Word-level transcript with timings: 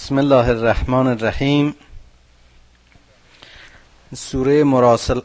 بسم 0.00 0.18
الله 0.18 0.48
الرحمن 0.48 1.06
الرحیم. 1.06 1.74
سوره, 4.14 4.64
مراسل... 4.64 5.20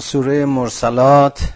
سوره 0.00 0.44
مرسلات. 0.44 1.52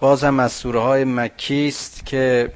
باز 0.00 0.24
هم 0.24 0.40
از 0.40 0.52
سوره 0.52 0.80
های 0.80 1.04
مکی 1.04 1.68
است 1.68 2.06
که 2.06 2.52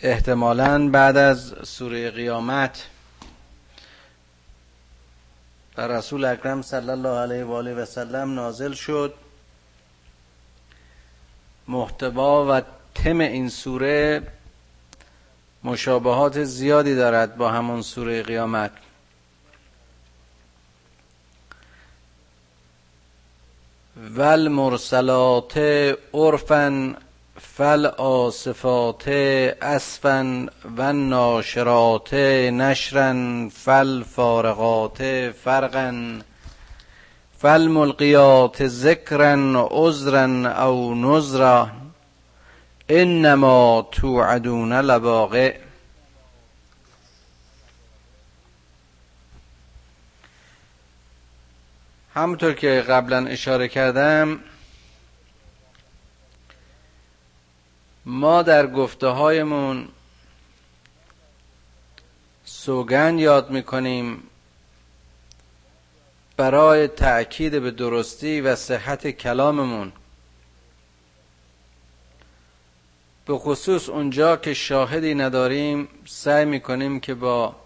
احتمالا 0.00 0.88
بعد 0.88 1.16
از 1.16 1.54
سوره 1.64 2.10
قیامت 2.10 2.86
بر 5.74 5.88
رسول 5.88 6.24
اکرم 6.24 6.62
صلی 6.62 6.90
الله 6.90 7.18
علیه 7.18 7.44
و 7.44 7.52
آله 7.52 7.74
و 7.74 7.84
سلم 7.84 8.34
نازل 8.34 8.72
شد. 8.72 9.14
محتوا 11.68 12.58
و 12.58 12.62
تم 12.94 13.20
این 13.20 13.48
سوره 13.48 14.22
مشابهات 15.64 16.44
زیادی 16.44 16.94
دارد 16.94 17.36
با 17.36 17.50
همون 17.50 17.82
سوره 17.82 18.22
قیامت. 18.22 18.70
ول 24.16 24.48
مرسلات 24.48 25.58
عرفا 26.14 26.94
فل 27.40 27.86
آصفات 27.86 29.08
اسفا 29.62 30.46
و 30.76 30.92
ناشرات 30.92 32.14
نشرا 32.14 33.48
فارغات 34.16 35.30
فرقا 35.44 36.20
فل 37.38 37.68
ملقیات 37.68 38.66
ذکرا 38.66 39.68
عذرا 39.70 40.26
او 40.64 40.94
نذرا 40.94 41.68
انما 42.88 43.88
توعدون 43.92 44.72
لواقع 44.72 45.58
همونطور 52.14 52.52
که 52.52 52.84
قبلا 52.88 53.26
اشاره 53.26 53.68
کردم 53.68 54.40
ما 58.06 58.42
در 58.42 58.66
گفته 58.66 59.06
هایمون 59.06 59.88
سوگن 62.44 63.18
یاد 63.18 63.50
می‌کنیم 63.50 64.22
برای 66.36 66.88
تأکید 66.88 67.62
به 67.62 67.70
درستی 67.70 68.40
و 68.40 68.56
صحت 68.56 69.10
کلاممون. 69.10 69.92
به 73.26 73.38
خصوص 73.38 73.88
اونجا 73.88 74.36
که 74.36 74.54
شاهدی 74.54 75.14
نداریم 75.14 75.88
سعی 76.06 76.44
می‌کنیم 76.44 77.00
که 77.00 77.14
با 77.14 77.56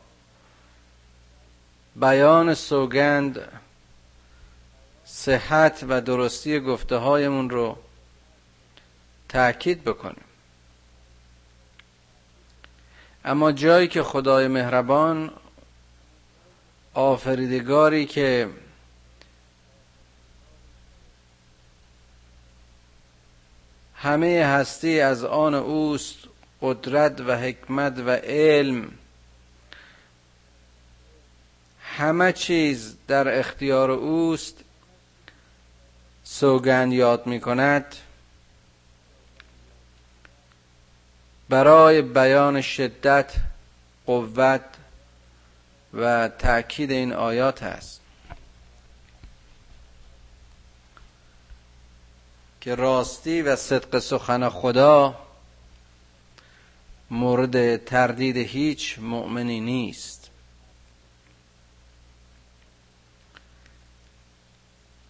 بیان 1.96 2.54
سوگند 2.54 3.48
صحت 5.04 5.84
و 5.88 6.00
درستی 6.00 6.60
گفته 6.60 6.96
هایمون 6.96 7.50
رو 7.50 7.76
تأکید 9.28 9.84
بکنیم. 9.84 10.24
اما 13.24 13.52
جایی 13.52 13.88
که 13.88 14.02
خدای 14.02 14.48
مهربان 14.48 15.30
آفریدگاری 16.94 18.06
که 18.06 18.48
همه 24.02 24.44
هستی 24.44 25.00
از 25.00 25.24
آن 25.24 25.54
اوست 25.54 26.16
قدرت 26.62 27.20
و 27.20 27.36
حکمت 27.36 27.98
و 27.98 28.10
علم. 28.10 28.92
همه 31.82 32.32
چیز 32.32 32.96
در 33.08 33.38
اختیار 33.38 33.90
اوست. 33.90 34.56
سوگند 36.24 36.92
یاد 36.92 37.26
می 37.26 37.40
کند. 37.40 37.96
برای 41.48 42.02
بیان 42.02 42.60
شدت 42.60 43.32
قوت 44.06 44.64
و 45.94 46.28
تأکید 46.28 46.90
این 46.90 47.12
آیات 47.12 47.62
است. 47.62 47.99
که 52.60 52.74
راستی 52.74 53.42
و 53.42 53.56
صدق 53.56 53.98
سخن 53.98 54.48
خدا 54.48 55.14
مورد 57.10 57.84
تردید 57.84 58.36
هیچ 58.36 58.98
مؤمنی 58.98 59.60
نیست. 59.60 60.30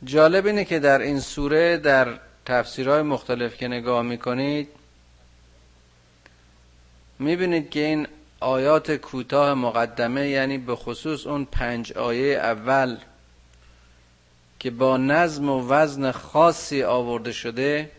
جالب 0.04 0.46
اینه 0.46 0.64
که 0.64 0.78
در 0.78 0.98
این 0.98 1.20
سوره 1.20 1.76
در 1.76 2.18
تفسیرهای 2.46 3.02
مختلف 3.02 3.56
که 3.56 3.68
نگاه 3.68 4.02
می‌کنید 4.02 4.68
می‌بینید 7.18 7.70
که 7.70 7.80
این 7.80 8.08
آیات 8.40 8.92
کوتاه 8.92 9.54
مقدمه 9.54 10.28
یعنی 10.28 10.58
به 10.58 10.76
خصوص 10.76 11.26
اون 11.26 11.44
پنج 11.44 11.92
آیه 11.92 12.38
اول 12.38 12.96
که 14.60 14.70
با 14.70 14.96
نظم 14.96 15.48
و 15.48 15.68
وزن 15.68 16.12
خاصی 16.12 16.82
آورده 16.82 17.32
شده 17.32 17.90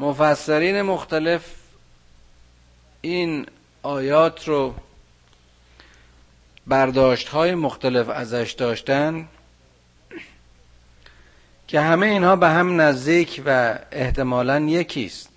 مفسرین 0.00 0.82
مختلف 0.82 1.54
این 3.00 3.46
آیات 3.82 4.48
رو 4.48 4.74
برداشت 6.66 7.28
های 7.28 7.54
مختلف 7.54 8.08
ازش 8.08 8.54
داشتن 8.58 9.28
که 11.68 11.80
همه 11.80 12.06
اینها 12.06 12.36
به 12.36 12.48
هم 12.48 12.80
نزدیک 12.80 13.42
و 13.46 13.78
احتمالا 13.92 14.60
یکیست. 14.60 15.35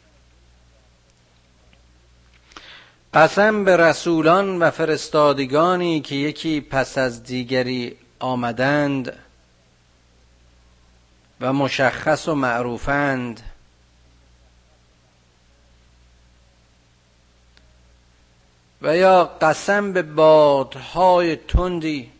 قسم 3.13 3.63
به 3.63 3.77
رسولان 3.77 4.59
و 4.59 4.71
فرستادگانی 4.71 6.01
که 6.01 6.15
یکی 6.15 6.61
پس 6.61 6.97
از 6.97 7.23
دیگری 7.23 7.97
آمدند 8.19 9.17
و 11.41 11.53
مشخص 11.53 12.27
و 12.27 12.35
معروفند. 12.35 13.41
و 18.81 18.97
یا 18.97 19.25
قسم 19.25 19.93
به 19.93 20.01
بادهای 20.01 21.35
تندی 21.35 22.11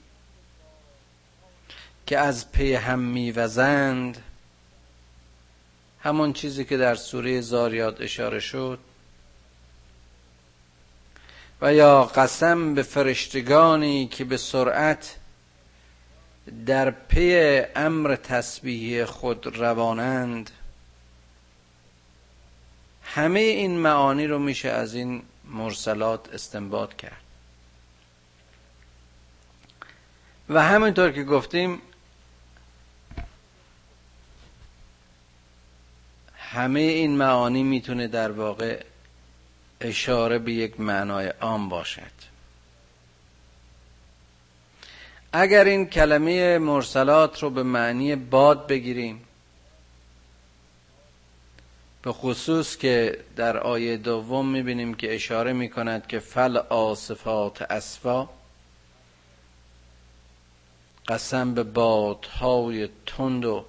که 2.06 2.18
از 2.18 2.52
پی 2.52 2.74
هم 2.74 3.00
میوزند. 3.00 4.24
همون 6.00 6.34
چیزی 6.34 6.66
که 6.66 6.78
در 6.78 6.96
سوره 6.96 7.42
زاریات 7.42 8.02
اشاره 8.02 8.40
شد. 8.40 8.80
و 11.62 11.74
یا 11.74 12.04
قسم 12.04 12.74
به 12.74 12.84
فرشتگانی 12.84 14.08
که 14.08 14.24
به 14.24 14.38
سرعت 14.38 15.16
در 16.66 16.92
پی 16.92 17.62
امر 17.76 18.16
تسبیحی 18.16 19.06
خود 19.06 19.58
روانند. 19.58 20.52
همه 23.04 23.40
این 23.40 23.80
معانی 23.80 24.28
رو 24.28 24.40
میشه 24.40 24.70
از 24.70 24.94
این 24.94 25.24
مرسلات 25.46 26.34
استنباط 26.34 26.94
کرد. 26.94 27.22
و 30.50 30.64
همینطور 30.64 31.12
که 31.12 31.24
گفتیم 31.24 31.82
همه 36.38 36.80
این 36.80 37.18
معانی 37.18 37.64
می‌تونه 37.64 38.08
در 38.08 38.32
واقع 38.32 38.84
اشاره 39.82 40.40
به 40.40 40.54
یک 40.54 40.80
معنای 40.80 41.28
عام 41.28 41.70
باشد. 41.70 42.20
اگر 45.34 45.64
این 45.64 45.86
کلمه 45.86 46.58
مرسلات 46.58 47.44
رو 47.44 47.50
به 47.50 47.64
معنی 47.64 48.16
باد 48.16 48.68
بگیریم 48.68 49.26
به 52.02 52.12
خصوص 52.12 52.78
که 52.78 53.20
در 53.36 53.58
آیه 53.58 53.98
دوم 53.98 54.50
می‌بینیم 54.50 54.94
که 54.94 55.16
اشاره 55.16 55.54
می‌کند 55.54 56.08
که 56.08 56.20
فل 56.20 56.58
آصفات 56.58 57.62
اسفا 57.62 58.30
قسم 61.08 61.54
به 61.54 61.64
بادهای 61.64 62.90
تند 63.06 63.46
و 63.46 63.66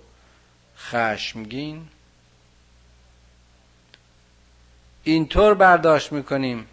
خشمگین 0.79 1.89
اینطور 5.05 5.55
برداشت 5.55 6.13
می‌کنیم 6.13 6.67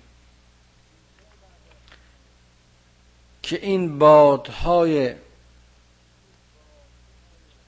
که 3.44 3.60
این 3.62 4.00
بادهای 4.00 5.16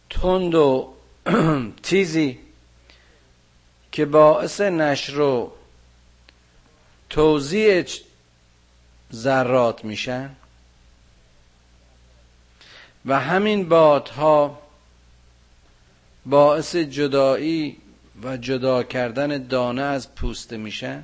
تند 0.10 0.56
و 0.56 0.94
تیزی 1.84 2.40
که 3.92 4.06
باعث 4.06 4.62
نشر 4.62 5.20
و 5.20 5.52
توزیع 7.10 7.86
ذرات 9.14 9.86
میشن 9.86 10.36
و 13.06 13.20
همین 13.20 13.70
بادها 13.70 14.60
باعث 16.26 16.76
جدایی 16.76 17.78
و 18.24 18.38
جدا 18.38 18.84
کردن 18.84 19.48
دانه 19.48 19.82
از 19.82 20.16
پوسته 20.16 20.58
میشن 20.58 21.04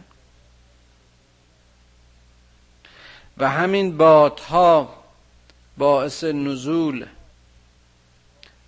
و 3.37 3.49
همین 3.49 3.97
بادها 3.97 5.03
باعث 5.77 6.23
نزول 6.23 7.05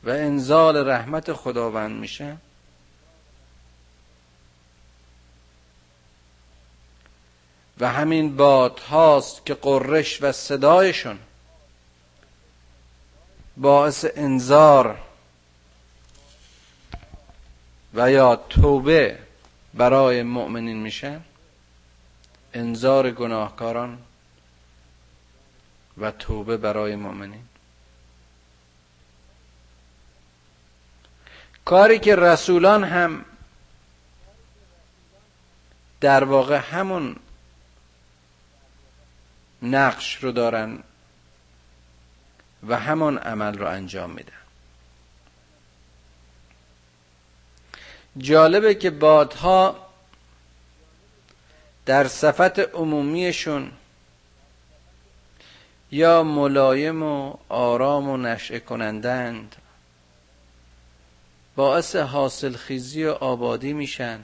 و 0.04 0.10
انزال 0.10 0.90
رحمت 0.90 1.34
خداوند 1.34 2.00
میشن 2.00 2.38
و 7.80 7.92
همین 7.92 8.36
باد 8.36 8.80
هاست 8.80 9.46
که 9.46 9.54
قرش 9.54 10.22
و 10.22 10.32
صدایشون 10.32 11.20
باعث 13.58 14.06
انذار 14.16 15.07
و 17.98 18.12
یا 18.12 18.36
توبه 18.36 19.20
برای 19.74 20.24
مؤمنین 20.24 20.78
میشن 20.78 21.22
انذار 22.54 23.12
گناهکاران 23.12 23.98
و 25.98 26.12
توبه 26.12 26.58
برای 26.58 26.96
مؤمنین. 26.96 27.44
کاری 31.66 32.00
که 32.00 32.16
رسولان 32.16 32.84
هم 32.84 33.26
در 36.02 36.24
واقع 36.24 36.56
همون 36.56 37.16
نقش 39.62 40.24
رو 40.24 40.32
دارن 40.32 40.84
و 42.68 42.80
همان 42.80 43.18
عمل 43.18 43.58
رو 43.58 43.68
انجام 43.68 44.10
میدن. 44.10 44.47
جالبه 48.18 48.76
که 48.76 48.90
بادها 48.90 49.88
در 51.86 52.08
صفت 52.08 52.60
عمومیشون 52.60 53.72
یا 55.92 56.24
ملایم 56.24 57.04
و 57.04 57.34
آرام 57.50 58.10
و 58.10 58.18
نشعه 58.18 58.60
کنندند 58.60 59.56
باعث 61.56 61.96
حاصل 61.96 62.54
خیزی 62.56 63.04
و 63.06 63.12
آبادی 63.12 63.74
میشن 63.74 64.20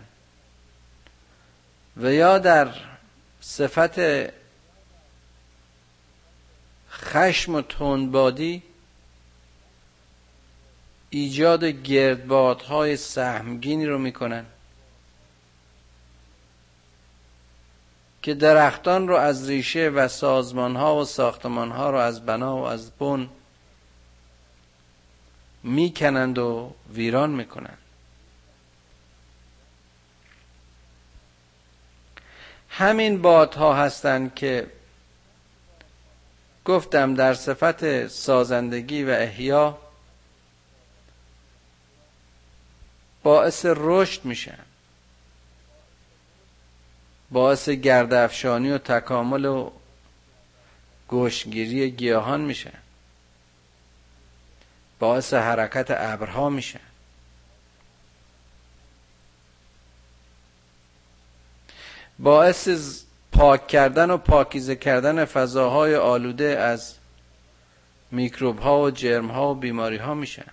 و 1.98 2.14
یا 2.14 2.38
در 2.38 2.74
صفت 3.42 4.00
خشم 6.92 7.56
و 7.56 7.62
تندبادی 7.62 8.64
ایجاد 11.16 11.64
گردبادهای 11.64 12.98
سهمگینی 12.98 13.86
رو 13.86 13.98
می‌کنن 13.98 14.46
که 18.22 18.34
درختان 18.34 19.08
رو 19.08 19.16
از 19.16 19.50
ریشه 19.50 19.90
و 19.90 20.08
سازمان 20.08 20.76
ها 20.76 20.96
و 20.96 21.06
ساختمان 21.06 21.72
ها 21.72 21.90
رو 21.90 21.98
از 21.98 22.26
بنا 22.26 22.58
و 22.58 22.64
از 22.64 22.92
بن 22.92 23.30
می‌کنند 25.64 26.38
و 26.38 26.74
ویران 26.94 27.30
می‌کنند. 27.30 27.78
همین 32.70 33.22
بادها 33.22 33.74
هستند 33.74 34.36
که 34.36 34.68
گفتم 36.66 37.16
در 37.16 37.34
صفت 37.34 38.08
سازندگی 38.08 39.04
و 39.04 39.10
احیا 39.10 39.83
باعث 43.24 43.66
رشد 43.70 44.26
میشن 44.26 44.60
باعث 47.32 47.70
گردافشانی 47.70 48.72
و 48.72 48.78
تکامل 48.78 49.46
و 49.46 49.72
گوشگیری 51.08 51.92
گیاهان 51.92 52.42
میشن 52.42 52.80
باعث 55.00 55.34
حرکت 55.34 55.88
ابرها 55.90 56.50
میشن 56.50 56.80
باعث 62.20 62.70
پاک 63.32 63.68
کردن 63.68 64.12
و 64.12 64.18
پاکیزه 64.18 64.76
کردن 64.76 65.26
فضاهای 65.26 65.96
آلوده 65.96 66.60
از 66.60 66.96
میکروب 68.12 68.60
ها 68.60 68.82
و 68.82 68.92
جرم 68.92 69.28
ها 69.28 69.52
و 69.52 69.56
بیماری 69.56 69.98
ها 69.98 70.14
میشن 70.14 70.46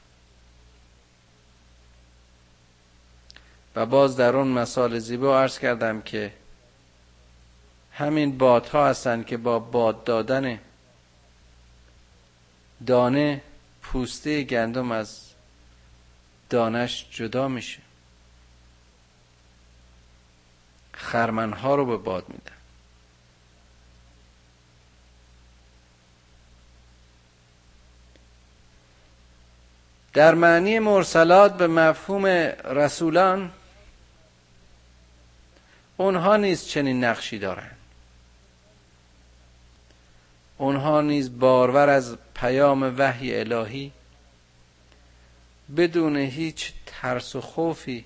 و 3.77 3.87
باز 3.87 4.17
در 4.17 4.37
اون 4.37 4.49
مثال 4.49 4.99
زیبا 4.99 5.41
عرض 5.41 5.59
کردم 5.59 6.03
که 6.03 6.33
همین 7.93 8.39
بادها 8.39 8.89
هستند 8.89 9.27
که 9.27 9.37
با 9.37 9.59
باد 9.59 10.05
دادن 10.05 10.59
دانه 12.87 13.43
پوسته 13.83 14.43
گندم 14.43 14.93
از 14.93 15.31
دانش 16.51 17.07
جدا 17.11 17.49
میشه. 17.49 17.79
خرمنها 20.93 21.75
رو 21.75 21.87
به 21.87 21.97
باد 21.97 22.25
میدن. 22.29 22.53
در 30.13 30.35
معنی 30.35 30.79
مرسلات 30.79 31.57
به 31.57 31.67
مفهوم 31.67 32.27
رسولان 32.65 33.53
اونها 36.01 36.37
نیز 36.37 36.67
چنین 36.67 37.05
نقشی 37.05 37.39
دارند. 37.39 37.77
اونها 40.59 41.01
نیز 41.01 41.39
بارور 41.39 41.89
از 41.89 42.17
پیام 42.35 42.95
وحی 42.99 43.37
الهی 43.37 43.93
بدون 45.77 46.17
هیچ 46.17 46.73
ترس 46.87 47.37
و 47.37 47.41
خوفی 47.41 48.05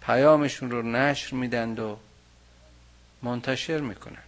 پیامشون 0.00 0.70
رو 0.70 0.82
نشر 0.82 1.36
میدند 1.36 1.80
و 1.80 1.96
منتشر 3.22 3.80
می‌کنن 3.80 4.22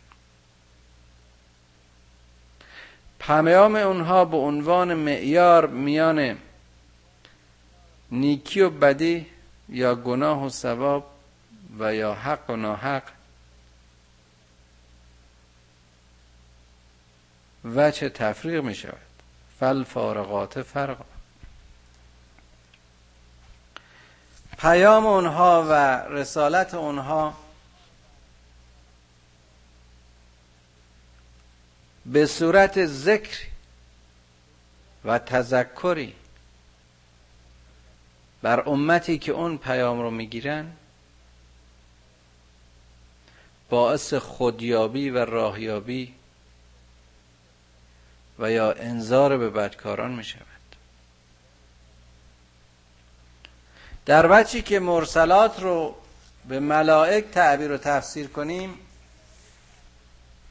پیام 3.19 3.76
اونها 3.76 4.25
به 4.25 4.37
عنوان 4.37 4.95
معیار 4.95 5.66
میان 5.66 6.38
نیکی 8.11 8.61
و 8.61 8.71
بدی 8.71 9.26
یا 9.69 9.95
گناه 9.95 10.47
و 10.47 10.49
ثواب 10.49 11.15
و 11.78 11.95
یا 11.95 12.14
حق 12.14 12.50
و 12.50 12.56
ناحق. 12.56 13.02
وچه 17.75 18.09
تفریق 18.09 18.64
می 18.64 18.75
شود. 18.75 18.99
فل 19.61 19.85
فارغات 19.85 20.62
فرقا. 20.62 21.04
پیام 24.59 25.06
اونها 25.06 25.66
و 25.71 25.73
رسالت 26.09 26.75
اونها 26.75 27.35
به 32.06 32.26
صورت 32.26 32.87
ذکر 32.87 33.38
و 35.04 35.18
تذکری 35.18 36.14
بر 38.42 38.68
امتی 38.68 39.18
که 39.18 39.33
اون 39.33 39.59
پیام 39.59 40.00
رو 40.00 40.11
می‌گیرن 40.11 40.73
باعث 43.70 44.14
خودیابی 44.14 45.11
و 45.11 45.25
راهیابی 45.25 46.14
و 48.38 48.50
یا 48.50 48.73
انذار 48.73 49.38
به 49.38 49.50
بدکاران 49.50 50.12
می 50.12 50.25
شود 50.25 50.46
در 54.06 54.26
وجهی 54.30 54.62
که 54.62 54.80
مرسلات 54.80 55.61
رو 55.61 55.94
به 56.49 56.61
ملائک 56.61 57.30
تعبیر 57.30 57.73
و 57.73 57.78
تفسیر 57.78 58.26
کنیم 58.26 58.75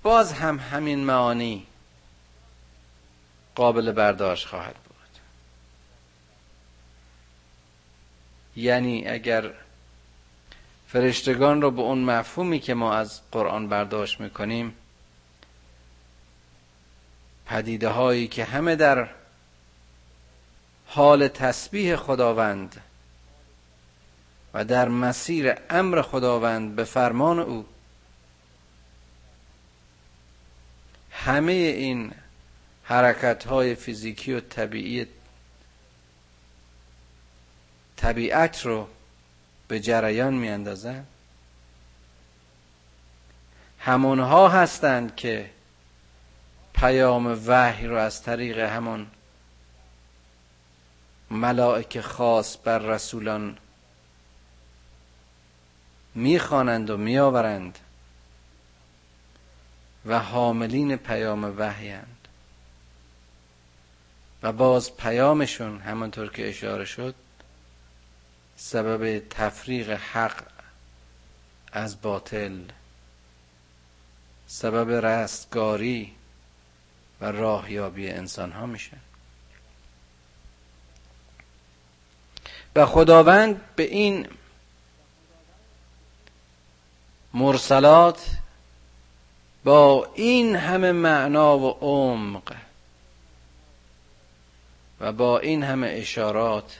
باز 0.03 0.33
هم 0.33 0.59
همین 0.59 0.99
معانی 0.99 1.67
قابل 3.55 3.91
برداشت 3.91 4.47
خواهد 4.47 4.75
بود. 4.75 4.95
یعنی 8.55 9.07
اگر 9.07 9.53
فرشتگان 10.87 11.61
رو 11.61 11.71
به 11.71 11.81
اون 11.81 12.03
مفهومی 12.03 12.59
که 12.59 12.73
ما 12.73 12.93
از 12.93 13.21
قرآن 13.31 13.69
برداشت 13.69 14.19
می‌کنیم 14.19 14.73
پدیده 17.45 17.89
هایی 17.89 18.27
که 18.27 18.43
همه 18.43 18.75
در 18.75 19.09
حال 20.87 21.27
تسبیح 21.27 21.95
خداوند 21.95 22.81
و 24.53 24.65
در 24.65 24.89
مسیر 24.89 25.55
امر 25.69 26.01
خداوند 26.01 26.75
به 26.75 26.83
فرمان 26.83 27.39
او 27.39 27.65
همه 31.11 31.51
این 31.51 32.13
حرکت 32.83 33.47
های 33.47 33.75
فیزیکی 33.75 34.33
و 34.33 34.39
طبیعی 34.39 35.07
طبیعت 37.97 38.65
رو 38.65 38.87
به 39.67 39.79
جریان 39.79 40.33
می 40.33 40.49
اندازن 40.49 41.05
همونها 43.79 44.49
هستند 44.49 45.15
که 45.15 45.49
پیام 46.73 47.41
وحی 47.47 47.87
رو 47.87 47.97
از 47.97 48.23
طریق 48.23 48.59
همون 48.59 49.07
ملائک 51.31 52.01
خاص 52.01 52.57
بر 52.63 52.77
رسولان 52.77 53.57
می‌خوانند 56.15 56.89
و 56.89 56.97
میآورند 56.97 57.79
و 60.05 60.19
حاملین 60.19 60.95
پیام 60.95 61.57
وحیند 61.57 62.27
و 64.43 64.51
باز 64.51 64.97
پیامشون 64.97 65.79
همانطور 65.79 66.31
که 66.31 66.49
اشاره 66.49 66.85
شد 66.85 67.15
سبب 68.57 69.19
تفریق 69.29 69.89
حق 69.89 70.43
از 71.71 72.01
باطل 72.01 72.59
سبب 74.47 75.05
رستگاری 75.05 76.13
و 77.21 77.25
راهیابی 77.31 78.09
انسان 78.09 78.51
ها 78.51 78.65
میشه. 78.65 78.97
و 82.75 82.85
خداوند 82.85 83.61
به 83.75 83.83
این 83.83 84.27
مرسلات 87.33 88.27
با 89.63 90.11
این 90.15 90.55
همه 90.55 90.91
معنا 90.91 91.57
و 91.57 91.69
عمق 91.69 92.55
و 94.99 95.11
با 95.11 95.39
این 95.39 95.63
همه 95.63 95.87
اشارات 95.87 96.79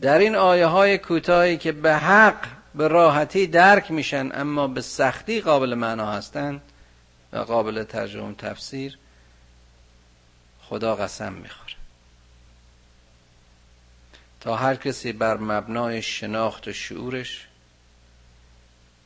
در 0.00 0.18
این 0.18 0.36
آیه 0.36 0.66
های 0.66 0.98
کوتاهی 0.98 1.56
که 1.56 1.72
به 1.72 1.96
حق 1.96 2.48
به 2.74 2.88
راحتی 2.88 3.46
درک 3.46 3.90
میشن 3.90 4.30
اما 4.34 4.68
به 4.68 4.80
سختی 4.80 5.40
قابل 5.40 5.74
معنا 5.74 6.12
هستند 6.12 6.60
و 7.32 7.38
قابل 7.38 7.84
ترجمه 7.84 8.34
تفسیر 8.34 8.98
خدا 10.62 10.96
قسم 10.96 11.32
می‌خوره. 11.32 11.74
تا 14.40 14.56
هر 14.56 14.74
کسی 14.74 15.12
بر 15.12 15.36
مبنای 15.36 16.02
شناخت 16.02 16.68
و 16.68 16.72
شعورش 16.72 17.46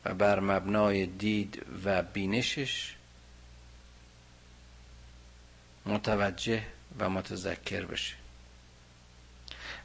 و 0.04 0.14
بر 0.14 0.40
مبنای 0.40 1.06
دید 1.06 1.66
و 1.84 2.02
بینشش 2.02 2.94
متوجه 5.86 6.62
و 6.98 7.10
متذکر 7.10 7.84
بشه. 7.84 8.14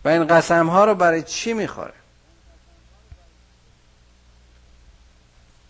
و 0.05 0.09
این 0.09 0.27
قسم 0.27 0.67
ها 0.67 0.85
رو 0.85 0.95
برای 0.95 1.23
چی 1.23 1.53
می‌خوره؟ 1.53 1.93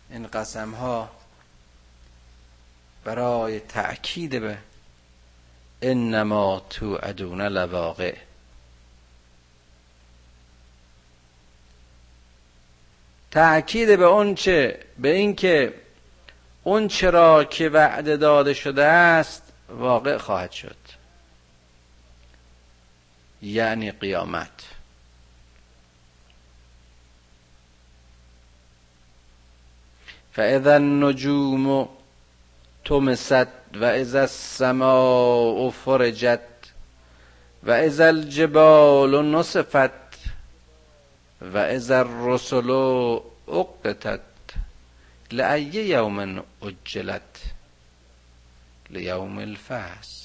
این 0.10 0.28
قسم 0.28 0.72
ها 0.72 1.10
برای 3.04 3.60
تأکید 3.60 4.42
به 4.42 4.58
انما 5.82 6.66
تو 6.70 7.00
ادون 7.04 7.42
لواقع. 7.42 8.16
تأکید 13.32 14.00
به 14.00 14.06
اون 14.06 14.36
چه؟ 14.36 14.80
به 14.98 15.10
اینکه 15.10 15.74
اون 16.64 16.88
چرا 16.88 17.44
که 17.44 17.70
وعده 17.70 18.18
داده 18.18 18.54
شده 18.54 18.84
است 18.86 19.44
واقع 19.70 20.18
خواهد 20.18 20.52
شد. 20.52 20.95
يعني 23.44 23.90
قيامات. 23.90 24.62
فإذا 30.34 30.78
النجوم 30.78 31.90
تمست 32.86 33.48
وإذا 33.76 34.24
السماء 34.24 35.70
فرجت 35.70 36.50
وإذا 37.64 38.10
الجبال 38.10 39.32
نصفت 39.32 39.92
وإذا 41.42 42.02
الرسل 42.02 42.72
أقتت 43.48 44.22
لأي 45.32 45.90
يوم 45.90 46.44
أجلت؟ 46.64 47.38
ليوم 48.90 49.40
الفاس. 49.40 50.25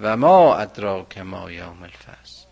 و 0.00 0.16
ما 0.16 0.56
ادراک 0.56 1.18
ما 1.18 1.50
یوم 1.50 1.82
الفصل. 1.82 2.46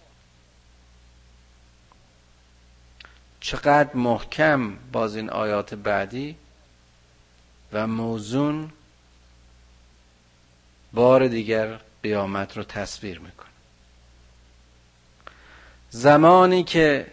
چقدر 3.40 3.94
محکم 3.94 4.76
باز 4.76 5.16
این 5.16 5.30
آیات 5.30 5.74
بعدی 5.74 6.36
و 7.72 7.86
موزون 7.86 8.72
بار 10.92 11.28
دیگر 11.28 11.80
قیامت 12.02 12.56
رو 12.56 12.64
تصویر 12.64 13.18
می‌کنه. 13.18 13.50
زمانی 15.90 16.64
که 16.64 17.06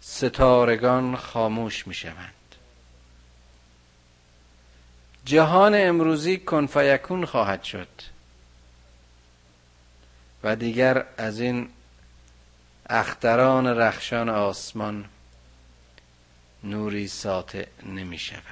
ستارگان 0.00 1.16
خاموش 1.16 1.86
می‌شوند. 1.86 2.34
جهان 5.24 5.74
امروزی 5.74 6.36
کنفیکون 6.38 7.24
خواهد 7.24 7.62
شد. 7.62 8.13
و 10.44 10.56
دیگر 10.56 11.06
از 11.16 11.40
این 11.40 11.70
اختران 12.90 13.66
رخشان 13.66 14.28
آسمان 14.28 15.04
نوری 16.64 17.08
ساطع 17.08 17.66
نمی 17.82 18.18
شود. 18.18 18.42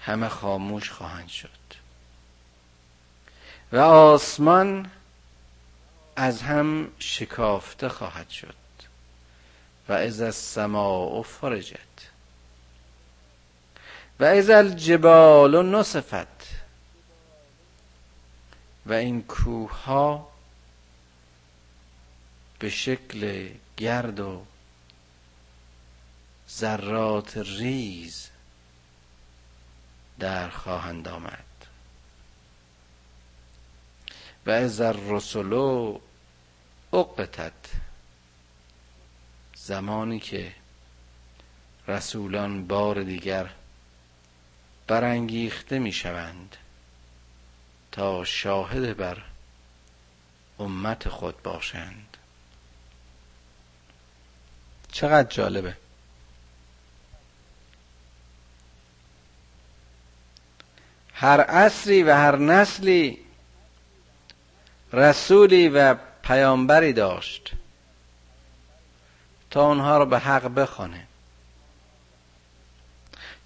همه 0.00 0.28
خاموش 0.28 0.90
خواهند 0.90 1.28
شد. 1.28 1.48
و 3.72 3.78
آسمان 3.78 4.90
از 6.16 6.42
هم 6.42 6.88
شکافته 6.98 7.88
خواهد 7.88 8.30
شد. 8.30 8.54
و 9.88 9.92
از 9.92 10.20
السماء 10.20 11.22
فرجت. 11.22 11.76
و 14.20 14.24
از 14.24 14.50
الجبال 14.50 15.66
نصفت. 15.76 16.39
و 18.90 18.92
این 18.92 19.22
کوه 19.22 19.82
ها 19.84 20.28
به 22.58 22.70
شکل 22.70 23.48
گرد 23.76 24.20
و 24.20 24.44
ذرات 26.50 27.36
ریز 27.36 28.30
در 30.18 30.48
خواهند 30.48 31.08
آمد. 31.08 31.44
و 34.46 34.50
از 34.50 34.80
الرسل 34.80 35.52
اقتت 36.92 37.52
زمانی 39.54 40.20
که 40.20 40.54
رسولان 41.88 42.66
بار 42.66 43.02
دیگر 43.02 43.50
برانگیخته 44.86 45.78
می 45.78 45.92
شوند 45.92 46.56
تا 47.92 48.24
شاهد 48.24 48.96
بر 48.96 49.22
امت 50.58 51.08
خود 51.08 51.42
باشند. 51.42 52.16
چقدر 54.92 55.28
جالبه. 55.28 55.76
هر 61.14 61.40
عصری 61.40 62.02
و 62.02 62.14
هر 62.14 62.36
نسلی 62.36 63.18
رسولی 64.92 65.68
و 65.68 65.94
پیامبری 66.22 66.92
داشت 66.92 67.52
تا 69.50 69.66
اونها 69.66 69.98
رو 69.98 70.06
به 70.06 70.18
حق 70.18 70.54
بخونه 70.54 71.06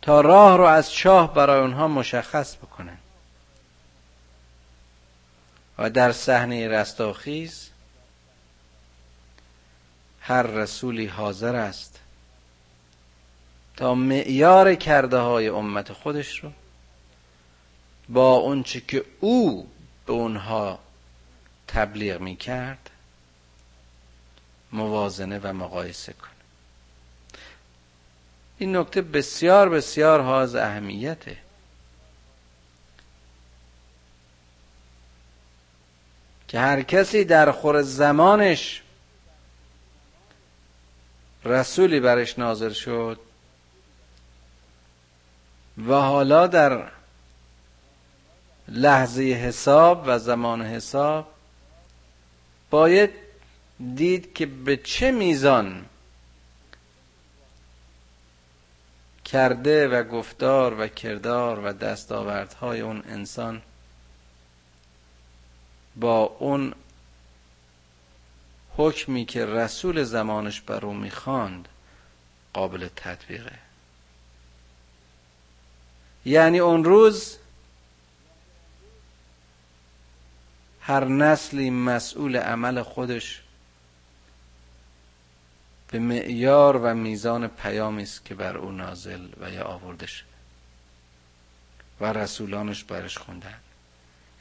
تا 0.03 0.21
راه 0.21 0.57
رو 0.57 0.65
از 0.65 0.93
شاه 0.93 1.35
برای 1.35 1.61
اونها 1.61 1.89
مشخص 1.89 2.57
بکنه. 2.57 2.99
و 5.79 5.91
در 5.91 6.13
صحنه 6.13 6.69
رستاخیز 6.69 7.71
هر 10.21 10.43
رسولی 10.43 11.07
حاضر 11.07 11.57
است 11.57 12.01
تا 13.77 13.95
معیار 13.95 14.75
کرده 14.75 15.17
های 15.17 15.49
امت 15.49 15.93
خودش 15.93 16.39
رو 16.39 16.53
با 18.09 18.35
اونچه 18.35 18.81
که 18.81 19.05
او 19.21 19.71
به 20.07 20.13
اونها 20.13 20.79
تبلیغ 21.69 22.21
می 22.21 22.37
کرد 22.37 22.91
موازنه 24.73 25.41
و 25.43 25.53
مقایسه 25.53 26.13
کنه. 26.13 26.31
این 28.59 28.77
نکته 28.77 29.03
بسیار 29.03 29.69
بسیار 29.69 30.21
حاز 30.21 30.55
اهمیته. 30.55 31.37
که 36.55 36.61
هر 36.61 36.83
کسی 36.83 37.25
در 37.25 37.51
خور 37.51 37.83
زمانش 37.83 38.83
رسولی 41.45 42.01
برش 42.01 42.39
نازل 42.39 42.73
شد 42.73 43.21
و 45.89 45.95
حالا 45.95 46.47
در 46.47 46.91
لحظه 48.69 49.23
حساب 49.23 50.05
و 50.07 50.19
زمان 50.19 50.63
حساب 50.63 51.27
باید 52.71 53.11
دید 53.95 54.35
که 54.35 54.47
به 54.47 54.77
چه 54.77 55.11
میزان 55.11 55.85
کرده 59.25 59.89
و 59.89 60.03
گفتار 60.03 60.81
و 60.81 60.89
کردار 60.89 61.61
و 61.61 61.73
دستاوردهای 61.73 62.81
اون 62.81 63.03
انسان 63.09 63.63
با 65.97 66.23
اون 66.23 66.75
حکمی 68.77 69.25
که 69.25 69.47
رسول 69.47 70.03
زمانش 70.03 70.61
بر 70.61 70.87
او 70.87 70.95
می‌خواند 70.95 71.69
قابل 72.53 72.89
تطبیقه. 72.97 73.59
یعنی 76.25 76.59
اون 76.59 76.85
روز 76.85 77.37
هر 80.81 81.05
نسلی 81.05 81.71
مسئول 81.71 82.37
عمل 82.37 82.83
خودش 82.83 83.43
به 85.91 85.99
معیار 85.99 86.77
و 86.77 86.95
میزان 86.95 87.49
پیامی 87.49 88.03
است 88.03 88.25
که 88.25 88.35
بر 88.35 88.57
او 88.57 88.71
نازل 88.71 89.29
و 89.41 89.51
یا 89.51 89.65
آورده 89.65 90.07
شده 90.07 90.29
و 92.01 92.13
رسولانش 92.13 92.85
برش 92.85 93.19
خوندن. 93.19 93.61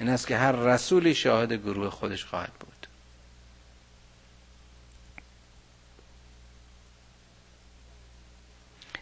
این 0.04 0.12
است 0.12 0.28
که 0.28 0.38
هر 0.38 0.52
رسولی 0.52 1.16
شاهد 1.16 1.54
گروه 1.54 1.90
خودش 1.90 2.26
خواهد 2.26 2.54
بود. 2.54 2.88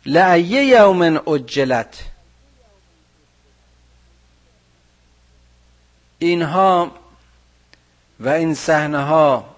لعیه 0.05 0.65
یوم 0.65 1.29
اجلت. 1.29 2.03
اینها 6.19 6.97
و 8.19 8.29
این 8.29 8.55
صحنه 8.55 9.03
ها 9.03 9.55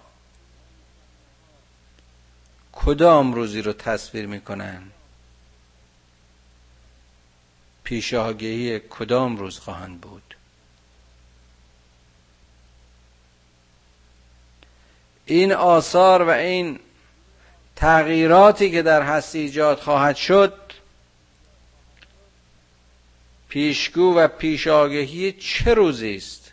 کدام 2.72 3.34
روزی 3.34 3.62
رو 3.62 3.74
تصویر 3.74 4.26
می‌کنن؟ 4.26 4.84
پیشاگهی 7.84 8.80
کدام 8.80 9.38
روز 9.38 9.60
خواهند 9.60 10.02
بود؟ 10.02 10.36
این 15.26 15.54
آثار 15.54 16.22
و 16.22 16.30
این 16.30 16.80
تغییراتی 17.76 18.72
که 18.72 18.82
در 18.82 19.02
هستی 19.02 19.40
ایجاد 19.40 19.80
خواهد 19.80 20.16
شد 20.16 20.54
پیشگو 23.50 24.14
و 24.16 24.28
پیشاگهی 24.28 25.32
چه 25.32 25.74
روزی 25.74 26.16
است؟ 26.16 26.52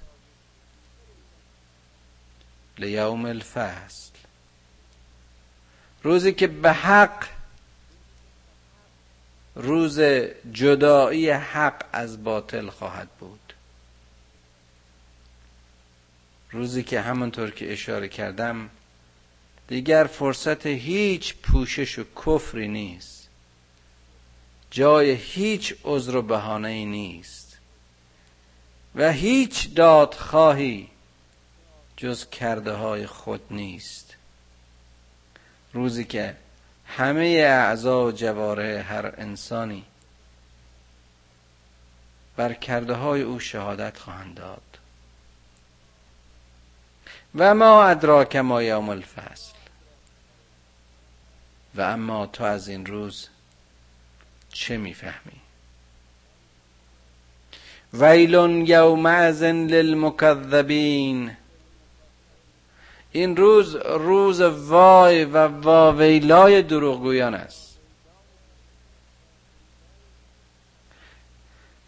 لیوم 2.78 3.24
الفصل. 3.24 4.10
روزی 6.02 6.32
که 6.32 6.46
به 6.46 6.72
حق 6.72 7.26
روز 9.54 10.00
جدایی 10.52 11.30
حق 11.30 11.84
از 11.92 12.25
باطل 12.25 12.71
خواهد 12.71 13.08
بود. 13.21 13.50
روزی 16.52 16.82
که 16.82 17.00
همونطور 17.00 17.50
که 17.50 17.73
اشاره 17.73 18.08
کردم 18.08 18.71
دیگر 19.69 20.04
فرصت 20.04 20.67
هیچ 20.67 21.34
پوشش 21.34 21.99
و 21.99 22.04
کفری 22.26 22.69
نیست. 22.69 23.28
جای 24.71 25.10
هیچ 25.10 25.75
عذر 25.84 26.17
و 26.17 26.23
بهانه 26.23 26.84
نیست. 26.84 27.58
و 28.95 29.13
هیچ 29.13 29.75
دادخواهی 29.75 30.89
جز 31.97 32.30
کرده 32.30 32.73
های 32.73 33.06
خود 33.06 33.43
نیست. 33.50 34.17
روزی 35.73 36.04
که 36.04 36.36
همه 36.86 37.25
اعضا 37.47 38.06
و 38.06 38.13
جواره 38.13 38.84
هر 38.89 39.15
انسانی 39.19 39.84
بر 42.36 42.52
کرده 42.52 42.95
های 42.95 43.23
او 43.23 43.41
شهادت 43.41 43.99
خواهند 43.99 44.34
داد. 44.34 44.79
و 47.34 47.54
ما 47.54 47.84
ادراک 47.84 48.36
ما 48.36 48.62
یوم 48.62 48.88
الفصل. 48.88 49.52
و 51.75 51.80
اما 51.80 52.26
تو 52.26 52.45
از 52.45 52.69
این 52.69 52.86
روز 52.86 53.28
چه 54.52 54.76
می‌فهمی؟ 54.76 55.40
ویل 57.93 58.34
یومئذ 58.69 59.43
للمکذبین. 59.43 61.36
این 63.12 63.36
روز 63.36 63.76
روز 63.76 64.40
وای 64.40 65.25
و 65.25 65.47
واویلای 65.47 66.62
دروغگویان 66.62 67.34
است. 67.34 67.78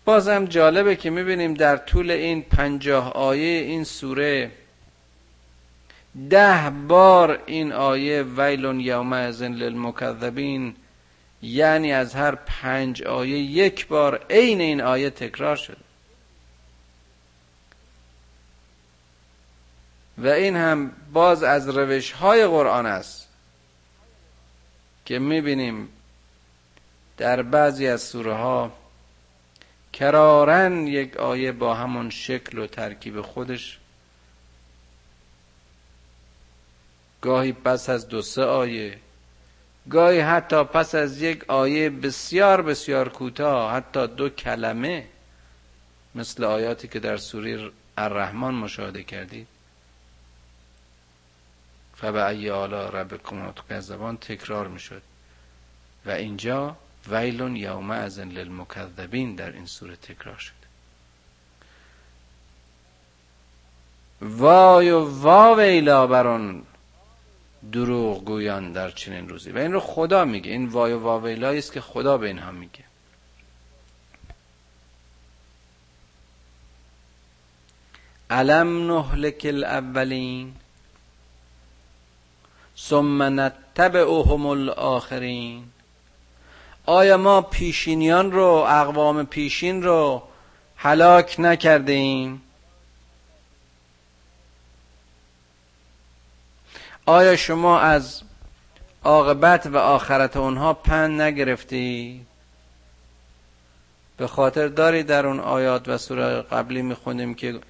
بازم 0.04 0.44
جالبه 0.44 0.96
که 0.96 1.10
می‌بینیم 1.10 1.54
در 1.54 1.76
طول 1.76 2.10
این 2.10 2.42
پنجاه 2.42 3.12
آیه 3.12 3.60
این 3.62 3.84
سوره 3.84 4.50
ده 6.30 6.70
بار 6.70 7.42
این 7.46 7.72
آیه 7.72 8.22
ویلون 8.22 8.80
یوم 8.80 9.12
ازن 9.12 9.52
للمکذبین 9.52 10.76
یعنی 11.42 11.92
از 11.92 12.14
هر 12.14 12.34
پنج 12.34 13.02
آیه 13.02 13.38
یک 13.38 13.86
بار 13.86 14.26
عین 14.30 14.60
این 14.60 14.80
آیه 14.80 15.10
تکرار 15.10 15.56
شده. 15.56 15.76
و 20.18 20.28
این 20.28 20.56
هم 20.56 20.92
باز 21.12 21.42
از 21.42 21.68
روش 21.68 22.12
های 22.12 22.46
قرآن 22.46 22.86
است 22.86 23.28
که 25.04 25.18
می‌بینیم 25.18 25.88
در 27.16 27.42
بعضی 27.42 27.86
از 27.86 28.02
سوره 28.02 28.34
ها 28.34 28.72
کرارن 29.92 30.86
یک 30.86 31.16
آیه 31.16 31.52
با 31.52 31.74
همون 31.74 32.10
شکل 32.10 32.58
و 32.58 32.66
ترکیب 32.66 33.20
خودش 33.20 33.78
گاهی 37.22 37.52
پس 37.52 37.90
از 37.90 38.08
دو 38.08 38.22
سه 38.22 38.44
آیه 38.44 38.98
گاهی 39.90 40.20
حتی 40.20 40.64
پس 40.64 40.94
از 40.94 41.22
یک 41.22 41.50
آیه 41.50 41.90
بسیار 41.90 42.62
بسیار 42.62 43.08
کوتاه 43.08 43.72
حتی 43.72 44.06
دو 44.06 44.28
کلمه 44.28 45.08
مثل 46.14 46.44
آیاتی 46.44 46.88
که 46.88 47.00
در 47.00 47.16
سوره 47.16 47.70
الرحمن 47.96 48.54
مشاهده 48.54 49.02
کردید. 49.02 49.46
فبعی 51.96 52.50
آلا 52.50 52.88
ربکم 52.88 53.52
زبان 53.80 54.16
تکرار 54.16 54.68
می‌شد. 54.68 55.02
و 56.06 56.10
اینجا 56.10 56.76
ویلون 57.08 57.56
یوم 57.56 57.90
ازن 57.90 58.28
للمکذبین 58.28 59.34
در 59.34 59.52
این 59.52 59.66
سوره 59.66 59.96
تکرار 59.96 60.36
شد. 60.36 60.62
وای 64.20 64.90
و 64.90 65.04
وا 65.04 65.54
ویلا 65.54 66.06
بران 66.06 66.62
دروغ 67.72 68.24
گویان 68.24 68.72
در 68.72 68.90
چنین 68.90 69.28
روزی. 69.28 69.52
و 69.52 69.58
این 69.58 69.72
رو 69.72 69.80
خدا 69.80 70.24
میگه. 70.24 70.50
این 70.50 70.68
وای 70.68 70.92
و 70.92 70.98
واویلایی 70.98 71.58
است 71.58 71.72
که 71.72 71.80
خدا 71.80 72.18
به 72.18 72.26
اینها 72.26 72.50
میگه. 72.50 72.84
علم 78.30 78.92
نهلک 78.92 79.40
الاولین 79.44 80.54
ثم 82.78 83.40
نتبعهم 83.40 84.46
الاخرین. 84.46 85.64
آیا 86.86 87.16
ما 87.16 87.42
پیشینیان 87.42 88.32
رو 88.32 88.46
اقوام 88.68 89.26
پیشین 89.26 89.82
رو 89.82 90.22
هلاک 90.76 91.36
نکرده 91.38 91.92
آیا 97.06 97.36
شما 97.36 97.80
از 97.80 98.22
عاقبت 99.04 99.66
و 99.66 99.76
آخرت 99.76 100.36
اونها 100.36 100.74
پند 100.74 101.20
نگرفتی؟ 101.20 102.26
به 104.16 104.26
خاطر 104.26 104.68
داری 104.68 105.02
در 105.02 105.26
اون 105.26 105.40
آیات 105.40 105.88
و 105.88 105.98
سوره 105.98 106.42
قبلی 106.42 106.82
می‌خونیم 106.82 107.34
که 107.34 107.60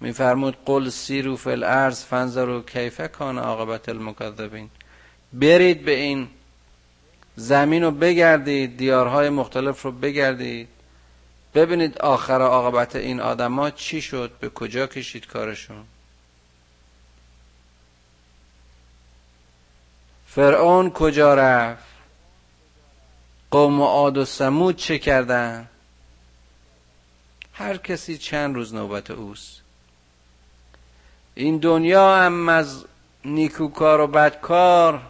میفرمود 0.00 0.56
قل 0.64 0.88
سیرو 0.88 1.36
فی 1.36 1.50
الارض 1.50 2.04
فنظروا 2.04 2.60
کیف 2.60 3.00
کان 3.00 3.38
عاقبت 3.38 3.88
المکذبین. 3.88 4.70
برید 5.32 5.84
به 5.84 5.94
این 5.94 6.28
زمین 7.36 7.82
رو 7.82 7.90
بگردید 7.90 8.76
دیارهای 8.76 9.28
مختلف 9.28 9.82
رو 9.82 9.92
بگردید. 9.92 10.68
ببینید 11.54 11.98
آخر 11.98 12.40
عاقبت 12.40 12.96
این 12.96 13.20
آدما 13.20 13.70
چی 13.70 14.00
شد 14.00 14.30
به 14.40 14.48
کجا 14.48 14.86
کشید 14.86 15.26
کارشون. 15.26 15.84
فرعون 20.36 20.90
کجا 20.90 21.34
رفت؟ 21.34 21.84
قوم 23.50 23.82
عاد 23.82 24.16
و 24.16 24.24
سمود 24.24 24.76
چه 24.76 24.98
کردن؟ 24.98 25.68
هر 27.52 27.76
کسی 27.76 28.18
چند 28.18 28.54
روز 28.54 28.74
نوبت 28.74 29.10
اوست. 29.10 29.62
این 31.34 31.58
دنیا 31.58 32.16
هم 32.16 32.48
از 32.48 32.84
نیکوکار 33.24 34.00
و 34.00 34.06
بدکار. 34.06 35.02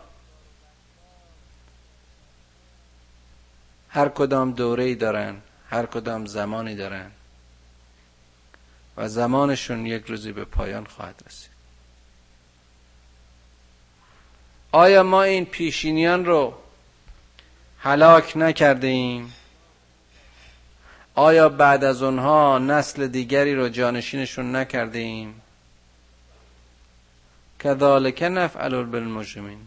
هر 3.88 4.08
کدام 4.08 4.52
دوره 4.52 4.84
ای 4.84 4.94
دارن 4.94 5.36
هر 5.70 5.86
کدام 5.86 6.26
زمانی 6.26 6.74
دارن. 6.74 7.10
و 8.96 9.08
زمانشون 9.08 9.86
یک 9.86 10.06
روزی 10.06 10.32
به 10.32 10.44
پایان 10.44 10.84
خواهد 10.84 11.22
رسید. 11.26 11.55
آیا 14.76 15.02
ما 15.02 15.22
این 15.22 15.44
پیشینیان 15.44 16.24
رو 16.24 16.54
هلاک 17.78 18.36
نکرده 18.36 18.86
ایم 18.86 19.34
آیا 21.14 21.48
بعد 21.48 21.84
از 21.84 22.02
اونها 22.02 22.58
نسل 22.58 23.06
دیگری 23.06 23.54
رو 23.54 23.68
جانشینشون 23.68 24.56
نکرده 24.56 24.98
ایم 24.98 25.40
کذالک 27.58 28.22
نفعل 28.22 28.82
بالمجرمین. 28.82 29.58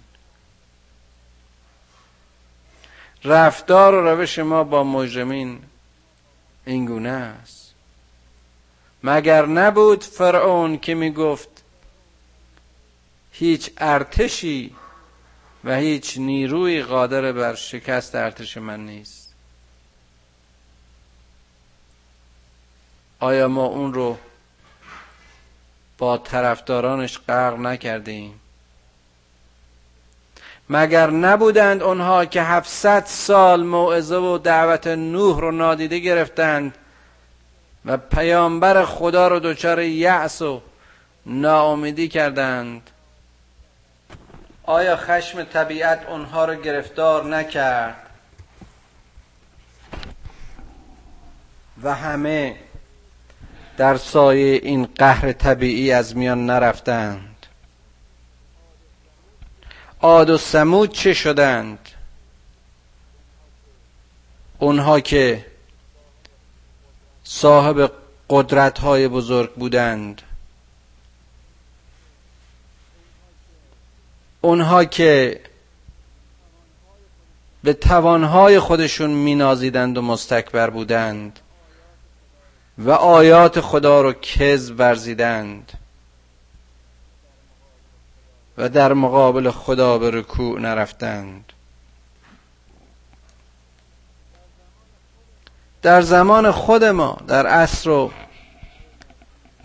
رفتار 3.23 3.95
و 3.95 4.07
روش 4.07 4.39
ما 4.39 4.63
با 4.63 4.83
مجرمین 4.83 5.59
اینگونه 6.65 7.09
است. 7.09 7.73
مگر 9.03 9.45
نبود 9.45 10.03
فرعون 10.03 10.77
که 10.77 10.95
می 10.95 11.11
گفت 11.11 11.63
هیچ 13.31 13.71
ارتشی 13.77 14.75
و 15.63 15.75
هیچ 15.75 16.17
نیروی 16.17 16.83
قادر 16.83 17.31
بر 17.31 17.55
شکست 17.55 18.15
ارتش 18.15 18.57
من 18.57 18.85
نیست. 18.85 19.33
آیا 23.19 23.47
ما 23.47 23.65
اون 23.65 23.93
رو 23.93 24.17
با 25.97 26.17
طرفدارانش 26.17 27.19
غرق 27.27 27.59
نکردیم؟ 27.59 28.39
مگر 30.69 31.09
نبودند 31.09 31.83
آنها 31.83 32.25
که 32.25 32.43
700 32.43 33.03
سال 33.05 33.63
موعظه 33.63 34.15
و 34.15 34.37
دعوت 34.37 34.87
نوح 34.87 35.39
رو 35.39 35.51
نادیده 35.51 35.99
گرفتند 35.99 36.77
و 37.85 37.97
پیامبر 37.97 38.85
خدا 38.85 39.27
رو 39.27 39.39
دچار 39.39 39.81
یأس 39.81 40.41
و 40.41 40.61
ناامیدی 41.25 42.07
کردند؟ 42.07 42.89
آیا 44.69 44.97
خشم 44.97 45.43
طبیعت 45.43 46.05
اونها 46.09 46.45
رو 46.45 46.55
گرفتار 46.55 47.25
نکرد؟ 47.25 48.09
و 51.83 51.95
همه 51.95 52.55
در 53.77 53.97
سایه 53.97 54.59
این 54.63 54.85
قهر 54.85 55.31
طبیعی 55.31 55.91
از 55.91 56.17
میان 56.17 56.45
نرفتند. 56.45 57.45
عاد 60.01 60.29
و 60.29 60.37
سمود 60.37 60.91
چه 60.93 61.13
شدند؟ 61.13 61.89
اونها 64.59 64.99
که 64.99 65.45
صاحب 67.23 67.91
قدرت 68.29 68.79
های 68.79 69.07
بزرگ 69.07 69.53
بودند. 69.53 70.21
اونها 74.41 74.85
که 74.85 75.41
به 77.63 77.73
توانهای 77.73 78.59
خودشون 78.59 79.09
مینازیدند 79.09 79.97
و 79.97 80.01
مستکبر 80.01 80.69
بودند 80.69 81.39
و 82.77 82.91
آیات 82.91 83.61
خدا 83.61 84.01
رو 84.01 84.13
کذب 84.13 84.79
ورزیدند 84.79 85.71
و 88.57 88.69
در 88.69 88.93
مقابل 88.93 89.51
خدا 89.51 89.97
به 89.97 90.11
رکوع 90.11 90.59
نرفتند. 90.59 91.53
در 95.81 96.01
زمان 96.01 96.51
خود 96.51 96.83
ما 96.83 97.17
در 97.27 97.47
عصر 97.47 97.89
و 97.89 98.11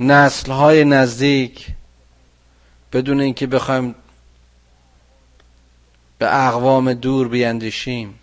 نسلهای 0.00 0.84
نزدیک 0.84 1.66
بدون 2.92 3.20
اینکه 3.20 3.46
بخوایم 3.46 3.94
به 6.24 6.46
اقوام 6.46 6.94
دور 6.94 7.28
بیندیشیم. 7.28 8.18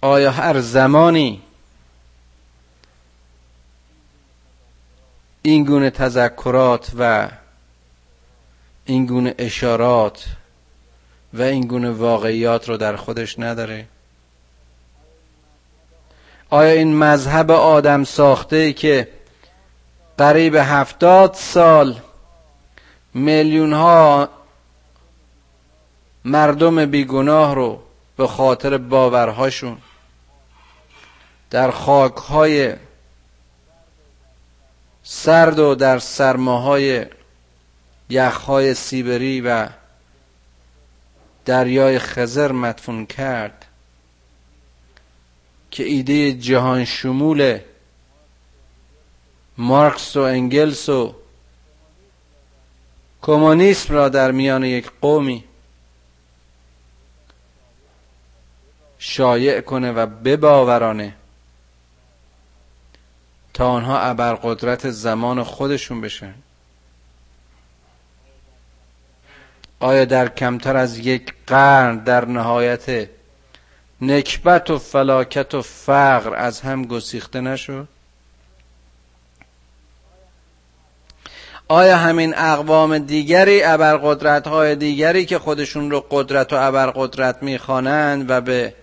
آیا 0.00 0.30
هر 0.30 0.60
زمانی 0.60 1.42
این 5.42 5.64
گونه 5.64 5.90
تذکرات 5.90 6.90
و 6.98 7.28
این 8.84 9.06
گونه 9.06 9.34
اشارات 9.38 10.24
و 11.34 11.42
این 11.42 11.66
گونه 11.66 11.90
واقعیات 11.90 12.68
رو 12.68 12.76
در 12.76 12.96
خودش 12.96 13.38
نداره؟ 13.38 13.86
آیا 16.50 16.72
این 16.72 16.96
مذهب 16.96 17.50
آدم 17.50 18.04
ساخته 18.04 18.72
که 18.72 19.08
قریب 20.18 20.54
هفتاد 20.54 21.34
سال 21.34 22.00
میلیون 23.14 23.72
ها 23.72 24.28
مردم 26.24 26.86
بیگناه 26.86 27.54
رو 27.54 27.82
به 28.16 28.26
خاطر 28.26 28.78
باورهاشون. 28.78 29.78
در 31.50 31.70
خاکهای 31.70 32.74
سرد 35.02 35.58
و 35.58 35.74
در 35.74 35.98
سرماهای 35.98 37.06
یخهای 38.08 38.74
سیبری 38.74 39.40
و 39.40 39.68
دریای 41.44 41.98
خزر 41.98 42.52
مدفون 42.52 43.06
کرد 43.06 43.64
که 45.70 45.84
ایده 45.84 46.32
جهان 46.32 46.84
شمول 46.84 47.58
مارکس 49.58 50.16
و 50.16 50.20
انگلس 50.20 50.88
و 50.88 51.14
کمونیسم 53.22 53.94
را 53.94 54.08
در 54.08 54.30
میان 54.30 54.64
یک 54.64 54.90
قومی 55.00 55.44
شایع 59.06 59.60
کنه 59.60 59.92
و 59.92 60.06
بباورانه 60.06 61.14
تا 63.54 63.68
آنها 63.68 63.98
ابرقدرت 63.98 64.90
زمان 64.90 65.42
خودشون 65.42 66.00
بشن. 66.00 66.34
آیا 69.80 70.04
در 70.04 70.28
کمتر 70.28 70.76
از 70.76 70.98
یک 70.98 71.34
قرن 71.46 71.98
در 71.98 72.24
نهایت 72.24 73.08
نکبت 74.00 74.70
و 74.70 74.78
فلاکت 74.78 75.54
و 75.54 75.62
فقر 75.62 76.34
از 76.34 76.60
هم 76.60 76.84
گسیخته 76.84 77.40
نشد؟ 77.40 77.88
آیا 81.68 81.96
همین 81.96 82.34
اقوام 82.38 82.98
دیگری 82.98 83.62
ابرقدرت 83.62 84.46
های 84.46 84.76
دیگری 84.76 85.26
که 85.26 85.38
خودشون 85.38 85.90
رو 85.90 86.06
قدرت 86.10 86.52
و 86.52 86.56
ابرقدرت 86.56 87.42
می‌خوانند 87.42 88.30
و 88.30 88.40
به 88.40 88.74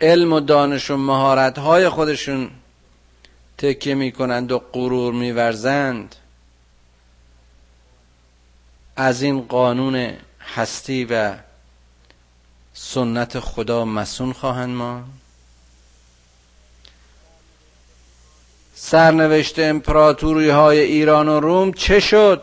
علم 0.00 0.32
و 0.32 0.40
دانش 0.40 0.90
و 0.90 0.96
مهارت 0.96 1.58
های 1.58 1.88
خودشون 1.88 2.50
تکیه 3.58 3.94
می‌کنند 3.94 4.52
و 4.52 4.58
غرور 4.58 5.12
میورزند. 5.12 6.16
از 8.96 9.22
این 9.22 9.42
قانون 9.42 10.12
هستی 10.54 11.04
و 11.04 11.34
سنت 12.74 13.40
خدا 13.40 13.84
مسون 13.84 14.32
خواهند 14.32 14.76
ما 14.76 15.04
سرنوشت 18.74 19.58
امپراتوری 19.58 20.48
های 20.48 20.78
ایران 20.78 21.28
و 21.28 21.40
روم 21.40 21.72
چه 21.72 22.00
شد؟ 22.00 22.42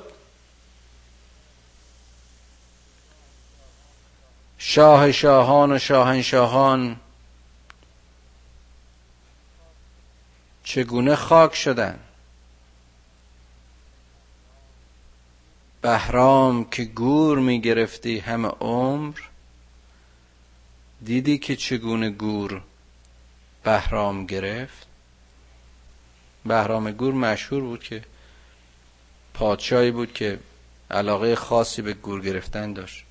شاه 4.57 5.11
شاهان 5.11 5.71
و 5.71 5.79
شاهنشاهان 5.79 7.00
چگونه 10.63 11.15
خاک 11.15 11.55
شدن؟ 11.55 11.99
بهرام 15.81 16.69
که 16.69 16.83
گور 16.83 17.39
می 17.39 17.61
گرفتی 17.61 18.19
همه 18.19 18.47
عمر 18.47 19.19
دیدی 21.03 21.37
که 21.37 21.55
چگونه 21.55 22.09
گور 22.09 22.61
بهرام 23.63 24.25
گرفت؟ 24.25 24.87
بهرام 26.45 26.91
گور 26.91 27.13
مشهور 27.13 27.61
بود 27.61 27.83
که 27.83 28.03
پادشاهی 29.33 29.91
بود 29.91 30.13
که 30.13 30.39
علاقه 30.91 31.35
خاصی 31.35 31.81
به 31.81 31.93
گور 31.93 32.21
گرفتن 32.21 32.73
داشت. 32.73 33.03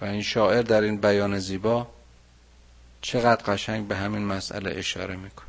و 0.00 0.04
این 0.04 0.22
شاعر 0.22 0.62
در 0.62 0.80
این 0.80 1.00
بیان 1.00 1.38
زیبا 1.38 1.86
چقدر 3.04 3.42
قشنگ 3.42 3.88
به 3.88 3.96
همین 3.96 4.24
مسئله 4.24 4.78
اشاره 4.78 5.16
میکن 5.16 5.44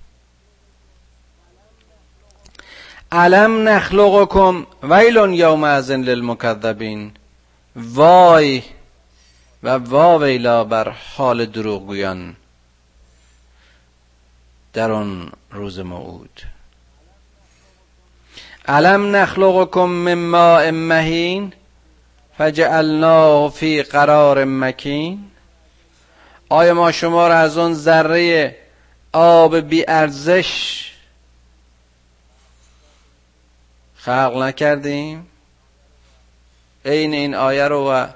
علم 3.11 3.69
نخلقکم 3.69 4.65
ویل 4.83 5.15
یوم 5.15 5.63
ازن 5.63 6.01
للمکذبین. 6.01 7.11
وای 7.75 8.63
و 9.63 9.69
واویلا 9.69 10.63
بر 10.63 10.89
حال 10.89 11.45
دروغگویان 11.45 12.35
در 14.73 14.91
آن 14.91 15.31
روز 15.51 15.79
موعود. 15.79 16.41
علم 18.67 19.15
نخلقکم 19.15 19.85
من 19.85 20.13
ماء 20.13 20.71
مهین 20.71 21.53
فجعلناه 22.37 23.51
فی 23.51 23.83
قرار 23.83 24.43
مکین. 24.43 25.31
آیا 26.49 26.73
ما 26.73 26.91
شما 26.91 27.27
را 27.27 27.35
از 27.35 27.57
اون 27.57 27.73
ذره 27.73 28.55
آب 29.13 29.57
بی 29.59 29.85
ارزش 29.87 30.91
خلق 33.95 34.37
نکردیم؟ 34.37 35.27
عین 36.85 37.13
این 37.13 37.35
آیه 37.35 37.67
رو 37.67 37.91
و 37.91 38.07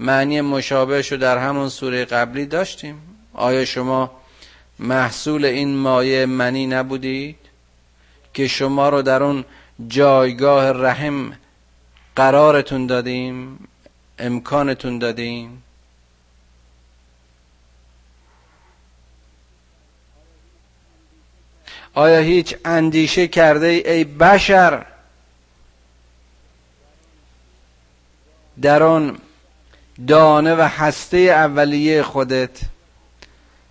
معنی 0.00 0.40
مشابهش 0.40 1.12
رو 1.12 1.18
در 1.18 1.38
همون 1.38 1.68
سوره 1.68 2.04
قبلی 2.04 2.46
داشتیم. 2.46 3.02
آیا 3.34 3.64
شما 3.64 4.10
محصول 4.78 5.44
این 5.44 5.76
مایه 5.76 6.26
منی 6.26 6.66
نبودید 6.66 7.36
که 8.34 8.48
شما 8.48 8.88
رو 8.88 9.02
در 9.02 9.22
اون 9.22 9.44
جایگاه 9.88 10.70
رحم 10.70 11.32
قرارتون 12.16 12.86
دادیم 12.86 13.68
امکانتون 14.18 14.98
دادیم؟ 14.98 15.62
آیا 22.00 22.20
هیچ 22.20 22.56
اندیشه 22.64 23.28
کرده 23.28 23.66
ای 23.66 24.04
بشر 24.04 24.86
در 28.62 28.82
آن 28.82 29.18
دانه 30.06 30.54
و 30.54 30.60
هسته 30.60 31.16
اولیه 31.16 32.02
خودت 32.02 32.60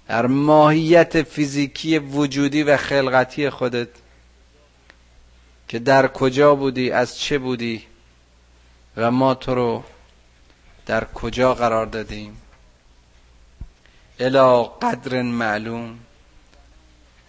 در 0.07 0.25
ماهیت 0.27 1.23
فیزیکی 1.23 1.99
وجودی 1.99 2.63
و 2.63 2.77
خلقتی 2.77 3.49
خودت 3.49 3.87
که 5.67 5.79
در 5.79 6.07
کجا 6.07 6.55
بودی 6.55 6.91
از 6.91 7.19
چه 7.19 7.37
بودی 7.37 7.83
و 8.97 9.11
ما 9.11 9.33
تو 9.33 9.55
رو 9.55 9.83
در 10.85 11.03
کجا 11.03 11.53
قرار 11.53 11.85
دادیم؟ 11.85 12.41
الا 14.19 14.63
قدر 14.63 15.21
معلوم. 15.21 15.99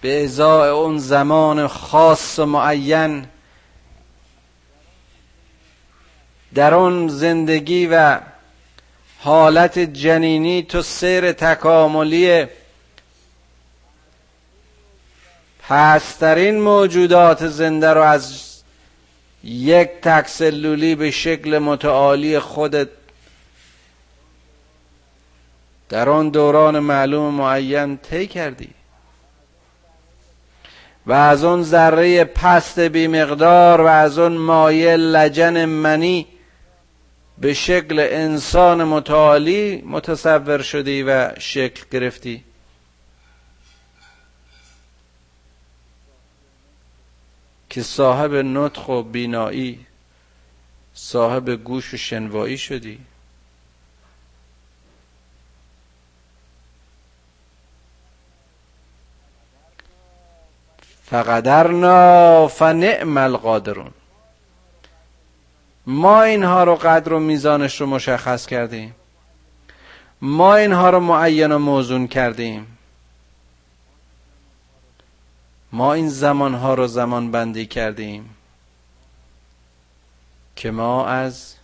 به 0.01 0.25
ازای 0.25 0.71
اون 0.71 0.99
زمان 0.99 1.67
خاص 1.67 2.39
و 2.39 2.47
معین 2.47 3.27
در 6.55 6.75
اون 6.75 7.09
زندگی 7.09 7.87
و 7.87 8.21
حالت 9.19 9.79
جنینی 9.79 10.63
تو 10.63 10.83
سیر 10.83 11.33
تکاملی 11.33 12.47
پسترین 15.69 16.61
موجودات 16.61 17.47
زنده 17.47 17.89
رو 17.93 18.03
از 18.03 18.51
یک 19.45 19.89
تکسلولی 20.03 20.95
به 20.95 21.11
شکل 21.11 21.59
متعالی 21.59 22.39
خودت 22.39 22.89
در 25.89 26.09
آن 26.09 26.29
دوران 26.29 26.79
معلوم 26.79 27.35
معین 27.35 27.97
طی 27.97 28.27
کردی. 28.27 28.80
و 31.07 31.13
از 31.13 31.45
اون 31.45 31.63
ذره 31.63 32.25
پست 32.25 32.81
بی 32.81 33.07
مقدار 33.07 33.81
و 33.81 33.87
از 33.87 34.19
اون 34.19 34.37
مایه 34.37 34.97
لجن 34.97 35.65
منی 35.65 36.27
به 37.39 37.55
شکل 37.55 37.99
انسان 38.11 38.85
متعالی 38.85 39.83
متصور 39.87 40.63
شدی 40.63 41.03
و 41.03 41.39
شکل 41.39 41.85
گرفتی. 41.91 42.45
که 47.71 47.83
صاحب 47.83 48.35
نطخ 48.35 48.89
و 48.89 49.03
بینایی 49.03 49.87
صاحب 50.95 51.51
گوش 51.51 51.95
و 51.95 51.97
شنوایی 51.97 52.59
شدی. 52.59 52.99
فقدرنا 61.11 62.49
فنعم 62.49 63.17
القادرون. 63.17 63.91
ما 65.87 66.23
اینها 66.23 66.65
رو 66.65 66.77
قدر 66.77 67.13
و 67.13 67.19
میزانش 67.19 67.81
رو 67.81 67.87
مشخص 67.87 68.47
کردیم. 68.47 68.95
ما 70.23 70.55
اینها 70.55 70.91
رو 70.91 71.01
معین 71.01 71.53
و 71.53 71.59
موزون 71.59 72.07
کردیم. 72.07 72.79
ما 75.73 75.93
این 75.93 76.09
زمانها 76.09 76.75
رو 76.75 76.87
زمان 76.87 77.31
بندی 77.31 77.67
کردیم 77.67 78.31
که 80.57 80.71
ما 80.71 81.07
از 81.07 81.55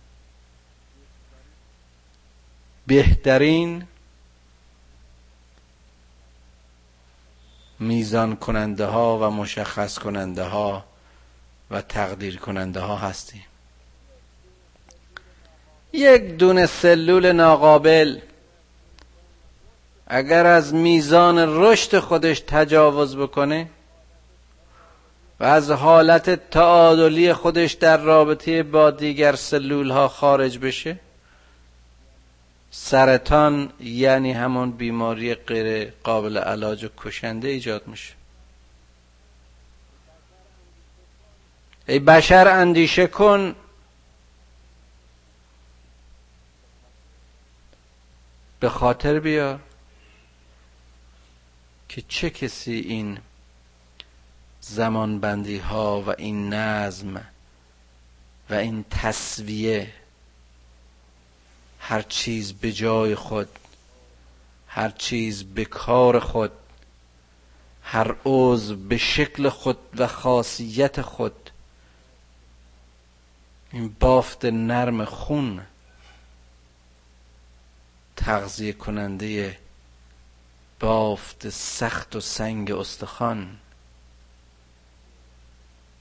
بهترین 2.87 3.83
میزان 7.79 8.35
کننده 8.35 8.85
ها 8.85 9.17
و 9.17 9.31
مشخص 9.31 9.99
کننده 9.99 10.43
ها 10.43 10.83
و 11.71 11.81
تقدیر 11.81 12.37
کننده 12.37 12.79
ها 12.79 12.95
هستیم. 12.95 13.43
یک 15.93 16.37
دونه 16.37 16.65
سلول 16.65 17.31
ناقابل 17.31 18.19
اگر 20.07 20.45
از 20.45 20.73
میزان 20.73 21.63
رشد 21.63 21.99
خودش 21.99 22.39
تجاوز 22.39 23.17
بکنه 23.17 23.69
و 25.39 25.43
از 25.43 25.71
حالت 25.71 26.49
تعادلی 26.49 27.33
خودش 27.33 27.73
در 27.73 27.97
رابطه 27.97 28.63
با 28.63 28.91
دیگر 28.91 29.35
سلول 29.35 29.91
ها 29.91 30.07
خارج 30.07 30.59
بشه 30.59 30.99
سرطان 32.71 33.73
یعنی 33.79 34.31
همون 34.31 34.71
بیماری 34.71 35.35
غیر 35.35 35.93
قابل 36.03 36.37
علاج 36.37 36.83
و 36.83 36.89
کشنده 36.97 37.47
ایجاد 37.47 37.87
میشه. 37.87 38.13
ای 41.87 41.99
بشر 41.99 42.47
اندیشه 42.47 43.07
کن 43.07 43.55
به 48.59 48.69
خاطر 48.69 49.19
بیار 49.19 49.59
که 51.89 52.03
چه 52.07 52.29
کسی 52.29 52.73
این 52.73 53.19
زمانبندی 54.61 55.57
ها 55.57 56.01
و 56.01 56.09
این 56.17 56.53
نظم 56.53 57.25
و 58.49 58.53
این 58.53 58.85
تصویه 58.89 59.93
هر 61.89 62.01
چیز 62.01 62.53
به 62.53 62.71
جای 62.71 63.15
خود 63.15 63.49
هر 64.67 64.89
چیز 64.89 65.43
به 65.43 65.65
کار 65.65 66.19
خود 66.19 66.51
هر 67.83 68.15
عضو 68.25 68.75
به 68.75 68.97
شکل 68.97 69.49
خود 69.49 69.77
و 69.97 70.07
خاصیت 70.07 71.01
خود. 71.01 71.49
این 73.71 73.95
بافت 73.99 74.45
نرم 74.45 75.05
خون 75.05 75.61
تغذیه 78.15 78.73
کننده 78.73 79.57
بافت 80.79 81.49
سخت 81.49 82.15
و 82.15 82.19
سنگ 82.19 82.71
استخوان. 82.71 83.57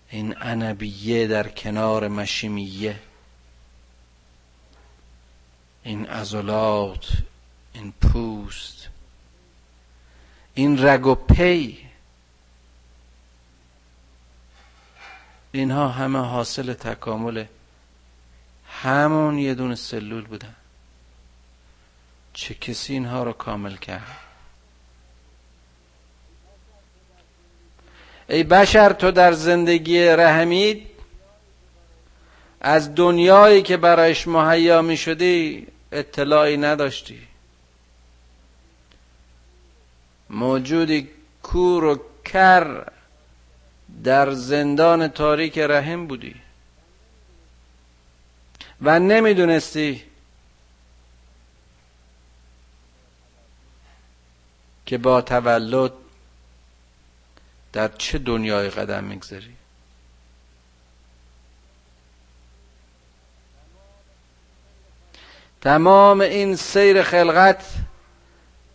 این 0.09 0.37
عنبیه 0.37 1.27
در 1.27 1.49
کنار 1.49 2.09
مشیمیه 2.09 3.01
این 5.87 6.07
عضلات 6.07 7.09
این 7.72 7.92
پوست 7.92 8.88
این 10.55 10.87
رگ 10.87 11.07
و 11.07 11.14
پی 11.14 11.79
اینها 15.53 15.88
همه 15.88 16.18
حاصل 16.18 16.72
تکامل 16.72 17.44
همون 18.68 19.38
یه 19.38 19.55
دونه 19.55 19.75
سلول 19.75 20.25
بودن. 20.25 20.55
چه 22.33 22.55
کسی 22.55 22.92
اینها 22.92 23.22
رو 23.22 23.33
کامل 23.33 23.77
کرد؟ 23.77 24.18
ای 28.29 28.42
بشر 28.42 28.92
تو 28.92 29.11
در 29.11 29.33
زندگی 29.33 30.05
رحمید 30.05 30.87
از 32.61 32.94
دنیایی 32.94 33.62
که 33.62 33.77
برایش 33.77 34.29
مهیا 34.29 34.83
می 34.83 34.96
شدی 34.96 35.66
اطلاعی 35.92 36.57
نداشتی. 36.57 37.27
موجودی 40.31 41.09
کور 41.42 41.85
و 41.85 42.01
کر 42.25 42.92
در 44.05 44.33
زندان 44.33 45.09
تاریک 45.09 45.59
رحم 45.59 46.07
بودی. 46.07 46.35
و 48.83 48.99
نمی‌دونستی 48.99 50.03
که 54.87 54.99
با 54.99 55.20
تولد 55.22 55.92
در 57.72 57.88
چه 57.88 58.18
دنیای 58.18 58.70
قدم 58.70 59.05
می‌گذاری 59.05 59.56
تمام 65.66 66.20
این 66.20 66.57
سیر 66.57 67.02
خلقت 67.02 67.64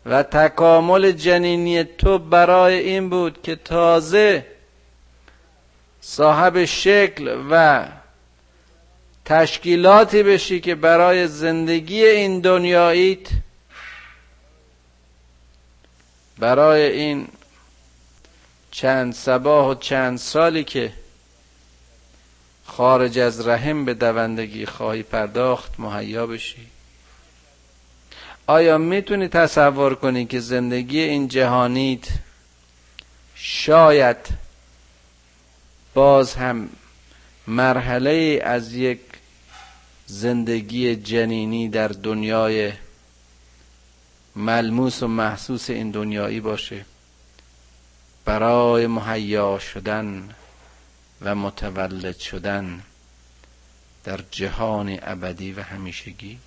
و 0.05 0.23
تکامل 0.23 1.11
جنینی 1.11 1.83
تو 1.83 2.19
برای 2.19 2.79
این 2.79 3.09
بود 3.09 3.41
که 3.41 3.55
تازه 3.55 4.45
صاحب 6.01 6.65
شکل 6.65 7.37
و 7.51 7.85
تشکیلاتی 9.25 10.23
بشی 10.23 10.59
که 10.59 10.75
برای 10.75 11.27
زندگی 11.27 12.05
این 12.05 12.39
دنیاییت 12.39 13.27
برای 16.39 16.81
این 16.81 17.27
چند 18.71 19.13
سباه 19.13 19.69
و 19.69 19.75
چند 19.75 20.17
سالی 20.17 20.63
که 20.63 20.93
خارج 22.65 23.19
از 23.19 23.47
رحم 23.47 23.85
به 23.85 23.93
دوندگی 23.93 24.65
خواهی 24.65 25.03
پرداخت 25.03 25.79
مهیا 25.79 26.27
بشی. 26.27 26.70
آیا 28.47 28.77
می‌تونی 28.77 29.27
تصور 29.27 29.95
کنی 29.95 30.25
که 30.25 30.39
زندگی 30.39 30.99
این 30.99 31.27
جهانیت 31.27 32.07
شاید 33.35 34.17
باز 35.93 36.35
هم 36.35 36.69
مرحله 37.47 38.41
از 38.43 38.73
یک 38.73 38.99
زندگی 40.05 40.95
جنینی 40.95 41.69
در 41.69 41.87
دنیای 41.87 42.73
ملموس 44.35 45.03
و 45.03 45.07
محسوس 45.07 45.69
این 45.69 45.91
دنیایی 45.91 46.39
باشه؟ 46.39 46.85
برای 48.25 48.87
مهیا 48.87 49.59
شدن 49.59 50.29
و 51.21 51.35
متولد 51.35 52.17
شدن 52.17 52.81
در 54.03 54.19
جهان 54.31 54.99
ابدی 55.01 55.53
و 55.53 55.61
همیشگی؟ 55.61 56.39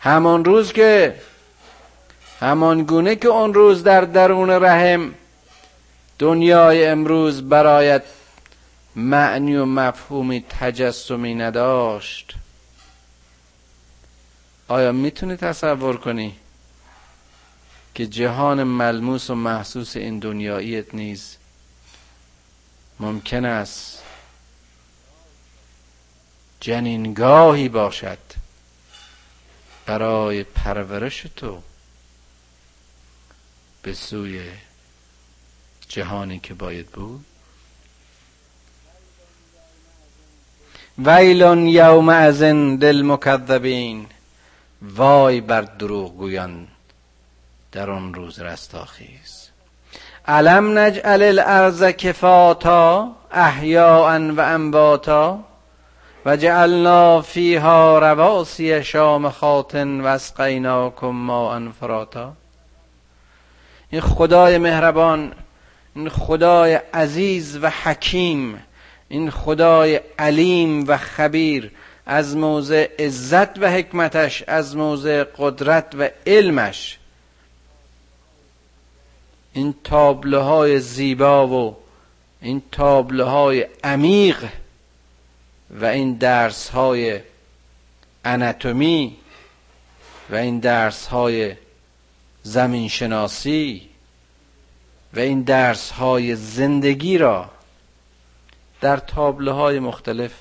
همان 0.00 0.44
روز 0.44 0.72
که 0.72 1.20
همان 2.40 2.82
گونه 2.82 3.16
که 3.16 3.28
اون 3.28 3.54
روز 3.54 3.82
در 3.82 4.00
درون 4.00 4.50
رحم 4.50 5.14
دنیای 6.18 6.86
امروز 6.86 7.42
برایت 7.42 8.02
معنی 8.96 9.56
و 9.56 9.64
مفهومی 9.64 10.44
تجسمی 10.60 11.34
نداشت. 11.34 12.34
آیا 14.68 14.92
می‌تونی 14.92 15.36
تصور 15.36 15.96
کنی 15.96 16.36
که 17.94 18.06
جهان 18.06 18.62
ملموس 18.62 19.30
و 19.30 19.34
محسوس 19.34 19.96
این 19.96 20.18
دنیاییت 20.18 20.94
نیز 20.94 21.36
ممکن 23.00 23.44
است 23.44 24.02
جنینگاهی 26.60 27.68
باشد؟ 27.68 28.18
برای 29.90 30.42
پرورش 30.42 31.26
تو 31.36 31.58
به 33.82 33.92
سوی 33.92 34.42
جهانی 35.88 36.38
که 36.38 36.54
باید 36.54 36.86
بود؟ 36.86 37.24
ویلون 40.98 41.66
یوم 41.66 42.08
ازن 42.08 42.76
للمکذبین. 42.76 44.06
وای 44.82 45.40
بر 45.40 45.60
دروغگویان 45.60 46.68
در 47.72 47.90
آن 47.90 48.14
روز 48.14 48.40
رستاخیز 48.40 49.48
علم 50.26 50.78
نجعل 50.78 51.22
الارض 51.22 51.82
کفاتا 51.82 53.16
احیاء 53.30 54.18
و 54.18 54.40
انباتا؟ 54.40 55.49
و 56.24 56.36
جعلنا 56.36 57.22
فیها 57.22 57.98
رواسی 57.98 58.84
شامخات 58.84 59.74
و 59.74 60.06
اسقیناکم 60.06 61.06
ماء 61.06 61.70
فراتا 61.80 62.32
این 63.90 64.00
خدای 64.00 64.58
مهربان 64.58 65.32
این 65.96 66.08
خدای 66.08 66.74
عزیز 66.74 67.58
و 67.62 67.70
حکیم 67.70 68.62
این 69.08 69.30
خدای 69.30 70.00
علیم 70.18 70.84
و 70.88 70.96
خبیر 70.96 71.70
از 72.06 72.36
موضع 72.36 72.88
عزت 72.98 73.58
و 73.58 73.70
حکمتش 73.70 74.42
از 74.46 74.76
موضع 74.76 75.24
قدرت 75.38 75.94
و 75.98 76.08
علمش. 76.26 76.98
این 79.52 79.74
تابلوهای 79.84 80.80
زیبا 80.80 81.48
و 81.48 81.76
این 82.40 82.62
تابلوهای 82.72 83.66
عمیق 83.84 84.44
و 85.70 85.84
این 85.84 86.12
درس 86.14 86.68
های 86.68 87.20
اناتومی 88.24 89.16
و 90.30 90.34
این 90.34 90.58
درس 90.58 91.06
های 91.06 91.56
زمین 92.42 92.88
شناسی 92.88 93.88
و 95.14 95.18
این 95.18 95.42
درس 95.42 95.90
های 95.90 96.36
زندگی 96.36 97.18
را 97.18 97.50
در 98.80 98.96
تابله 98.96 99.52
های 99.52 99.78
مختلف 99.78 100.32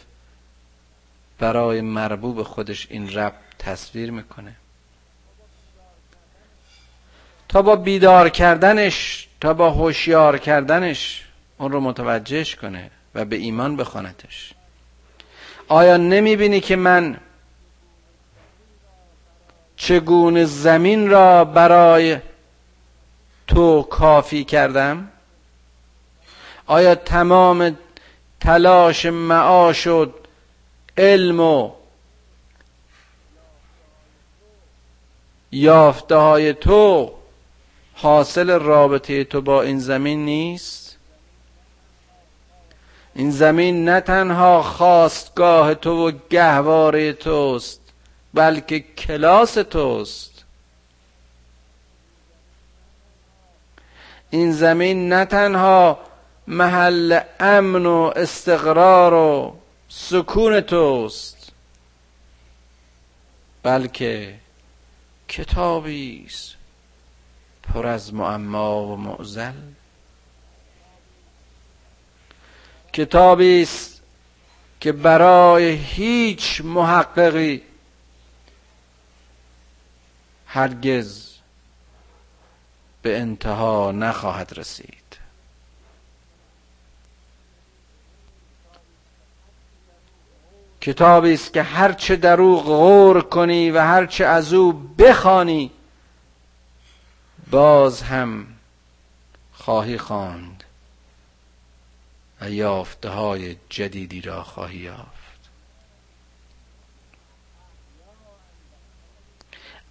برای 1.39 1.81
مربوب 1.81 2.43
خودش 2.43 2.87
این 2.89 3.13
رب 3.13 3.33
تصویر 3.59 4.11
می‌کنه. 4.11 4.55
تا 7.49 7.61
با 7.61 7.75
بیدار 7.75 8.29
کردنش 8.29 9.27
تا 9.41 9.53
با 9.53 9.71
هوشیار 9.71 10.37
کردنش 10.37 11.25
اون 11.57 11.71
رو 11.71 11.79
متوجهش 11.79 12.55
کنه 12.55 12.91
و 13.15 13.25
به 13.25 13.35
ایمان 13.35 13.75
بخوانتش 13.75 14.53
آیا 15.69 15.97
نمی‌بینی 15.97 16.59
که 16.59 16.75
من 16.75 17.19
چگونه 19.77 20.45
زمین 20.45 21.09
را 21.09 21.45
برای 21.45 22.17
تو 23.47 23.81
کافی 23.81 24.43
کردم؟ 24.43 25.11
آیا 26.65 26.95
تمام 26.95 27.77
تلاش 28.39 29.05
معاش 29.05 29.87
و 29.87 30.05
علم 30.97 31.39
و 31.39 31.71
یافته 35.51 36.15
های 36.15 36.53
تو 36.53 37.11
حاصل 37.93 38.49
رابطه 38.49 39.23
تو 39.23 39.41
با 39.41 39.61
این 39.61 39.79
زمین 39.79 40.25
نیست؟ 40.25 40.88
این 43.15 43.31
زمین 43.31 43.85
نه 43.85 44.01
تنها 44.01 44.61
خواستگاه 44.63 45.73
تو 45.73 46.07
و 46.07 46.11
گهواره 46.29 47.13
توست 47.13 47.81
بلکه 48.33 48.79
کلاس 48.79 49.53
توست. 49.53 50.45
این 54.29 54.51
زمین 54.51 55.13
نه 55.13 55.25
تنها 55.25 55.99
محل 56.47 57.19
امن 57.39 57.85
و 57.85 58.11
استقرار 58.15 59.13
و 59.13 59.55
سکون 59.89 60.61
توست 60.61 61.51
بلکه 63.63 64.35
کتابی 65.27 66.23
است 66.25 66.55
پر 67.63 67.87
از 67.87 68.13
معما 68.13 68.85
و 68.85 68.95
معزل. 68.95 69.53
کتابی 72.93 73.61
است 73.61 74.01
که 74.79 74.91
برای 74.91 75.71
هیچ 75.71 76.61
محققی 76.61 77.61
هرگز 80.47 81.29
به 83.01 83.19
انتها 83.19 83.91
نخواهد 83.91 84.53
رسید. 84.57 84.99
کتابی 90.81 91.33
است 91.33 91.53
که 91.53 91.63
هرچه 91.63 92.15
در 92.15 92.41
او 92.41 92.61
غور 92.61 93.21
کنی 93.21 93.71
و 93.71 93.79
هرچه 93.79 94.25
از 94.25 94.53
او 94.53 94.73
بخوانی 94.73 95.71
باز 97.51 98.01
هم 98.01 98.47
خواهی 99.53 99.97
خواند. 99.97 100.58
و 102.41 102.49
یافته 102.49 103.09
های 103.09 103.55
جدیدی 103.69 104.21
را 104.21 104.43
خواهی 104.43 104.77
یافت. 104.77 105.09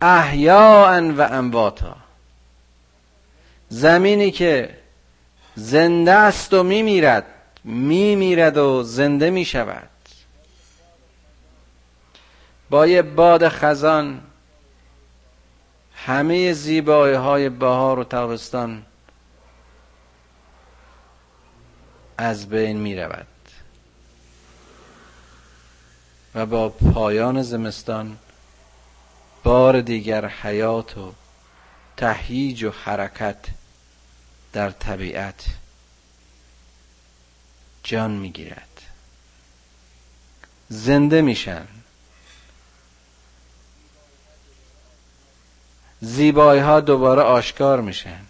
احیاء 0.00 1.00
و 1.00 1.20
امواتا. 1.20 1.96
زمینی 3.68 4.30
که 4.30 4.78
زنده 5.54 6.12
است 6.12 6.54
و 6.54 6.62
میمیرد 6.62 7.24
میمیرد 7.64 8.56
و 8.56 8.82
زنده 8.82 9.30
می‌شود. 9.30 9.88
با 12.70 12.86
یه 12.86 13.02
باد 13.02 13.48
خزان 13.48 14.20
همه 15.94 16.52
زیبایی 16.52 17.14
های 17.14 17.48
بهار 17.48 17.98
و 17.98 18.04
تابستان 18.04 18.82
از 22.18 22.48
بین 22.48 22.76
می 22.76 22.96
رود 22.96 23.26
و 26.34 26.46
با 26.46 26.68
پایان 26.68 27.42
زمستان 27.42 28.18
بار 29.44 29.80
دیگر 29.80 30.26
حیات 30.26 30.98
و 30.98 31.14
تهییج 31.96 32.64
و 32.64 32.70
حرکت 32.70 33.36
در 34.52 34.70
طبیعت 34.70 35.46
جان 37.82 38.10
می‌گیرد. 38.10 38.82
زنده 40.68 41.22
میشن. 41.22 41.66
زیبایی 46.00 46.60
ها 46.60 46.80
دوباره 46.80 47.22
آشکار 47.22 47.80
میشن. 47.80 48.27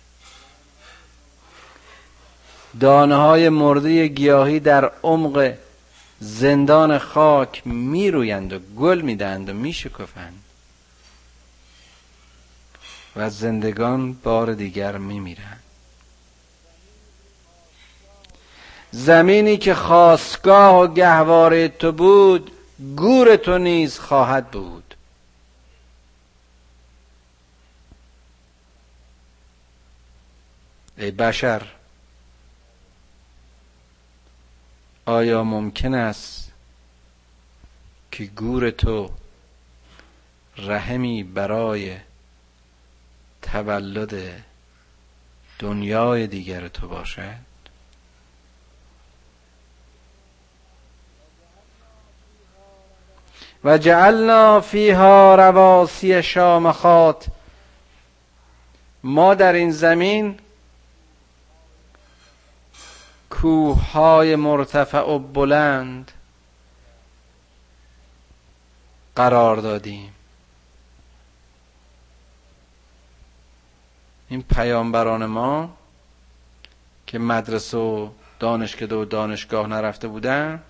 دانه 2.80 3.16
های 3.16 3.48
مرده 3.48 4.06
گیاهی 4.06 4.60
در 4.60 4.90
عمق 5.02 5.54
زندان 6.20 6.98
خاک 6.98 7.66
میرویند 7.66 8.52
و 8.52 8.58
گل 8.58 9.00
می‌دهند 9.00 9.48
و 9.48 9.52
میشکفند. 9.52 10.44
و 13.16 13.30
زندگان 13.30 14.12
بار 14.12 14.54
دیگر 14.54 14.98
میمیرند. 14.98 15.62
زمینی 18.90 19.56
که 19.56 19.74
خواستگاه 19.74 20.82
و 20.82 20.86
گهواره 20.86 21.68
تو 21.68 21.92
بود 21.92 22.50
گور 22.96 23.36
تو 23.36 23.58
نیز 23.58 23.98
خواهد 23.98 24.50
بود. 24.50 24.94
ای 30.96 31.10
بشر 31.10 31.62
آیا 35.08 35.44
ممکن 35.44 35.94
است 35.94 36.52
که 38.10 38.24
گور 38.24 38.70
تو 38.70 39.10
رحمی 40.56 41.22
برای 41.22 41.96
تولد 43.42 44.44
دنیای 45.58 46.26
دیگر 46.26 46.68
تو 46.68 46.88
باشد؟ 46.88 47.34
و 53.64 53.78
جعلنا 53.78 54.60
فیها 54.60 55.34
رواسی 55.34 56.22
شامخات 56.22 57.26
ما 59.02 59.34
در 59.34 59.52
این 59.52 59.70
زمین 59.70 60.38
کوههای 63.40 64.36
مرتفع 64.36 65.00
و 65.00 65.18
بلند 65.18 66.12
قرار 69.16 69.56
دادیم. 69.56 70.12
این 74.28 74.42
پیامبران 74.42 75.26
ما 75.26 75.76
که 77.06 77.18
مدرسه 77.18 77.78
و 77.78 78.08
دانشکده 78.38 78.94
و 78.94 79.04
دانشگاه 79.04 79.66
نرفته 79.66 80.08
بودن 80.08 80.62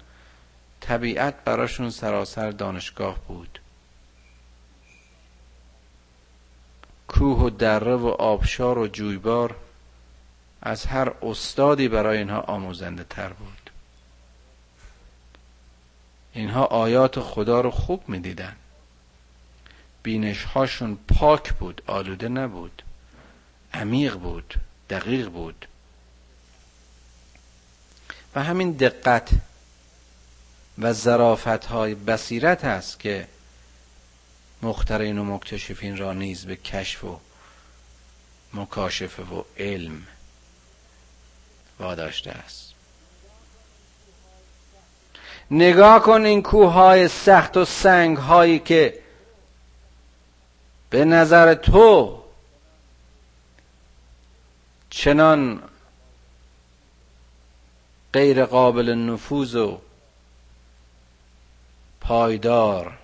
طبیعت 0.80 1.44
براشون 1.44 1.90
سراسر 1.90 2.50
دانشگاه 2.50 3.18
بود. 3.28 3.60
کوه 7.08 7.38
و 7.38 7.50
دره 7.50 7.94
و 7.94 8.06
آبشار 8.06 8.78
و 8.78 8.86
جویبار 8.86 9.56
از 10.62 10.86
هر 10.86 11.12
استادی 11.22 11.88
برای 11.88 12.18
اینها 12.18 12.40
آموزنده 12.40 13.04
تر 13.04 13.28
بود. 13.28 13.70
اینها 16.32 16.64
آیات 16.64 17.20
خدا 17.20 17.60
رو 17.60 17.70
خوب 17.70 18.08
می‌دیدن. 18.08 18.56
بینش 20.02 20.44
هاشون 20.44 20.98
پاک 21.08 21.52
بود 21.52 21.82
آلوده 21.86 22.28
نبود. 22.28 22.82
عمیق 23.74 24.14
بود 24.14 24.54
دقیق 24.90 25.28
بود. 25.28 25.66
و 28.34 28.44
همین 28.44 28.72
دقت 28.72 29.30
و 30.78 30.92
ظرافت 30.92 31.64
های 31.64 31.94
بصیرت 31.94 32.64
است 32.64 33.00
که 33.00 33.28
مخترین 34.62 35.18
و 35.18 35.24
مکتشفین 35.24 35.96
را 35.96 36.12
نیز 36.12 36.46
به 36.46 36.56
کشف 36.56 37.04
و 37.04 37.20
مکاشفه 38.54 39.22
و 39.22 39.42
علم 39.58 40.06
واداشته 41.80 42.30
است. 42.30 42.74
نگاه 45.50 46.02
کن 46.02 46.24
این 46.24 46.42
کوههای 46.42 47.08
سخت 47.08 47.56
و 47.56 47.64
سنگ 47.64 48.16
هایی 48.16 48.58
که 48.58 48.98
به 50.90 51.04
نظر 51.04 51.54
تو 51.54 52.22
چنان 54.90 55.62
غیر 58.12 58.44
قابل 58.44 58.94
نفوذ 58.94 59.54
و 59.54 59.80
پایدار 62.00 62.98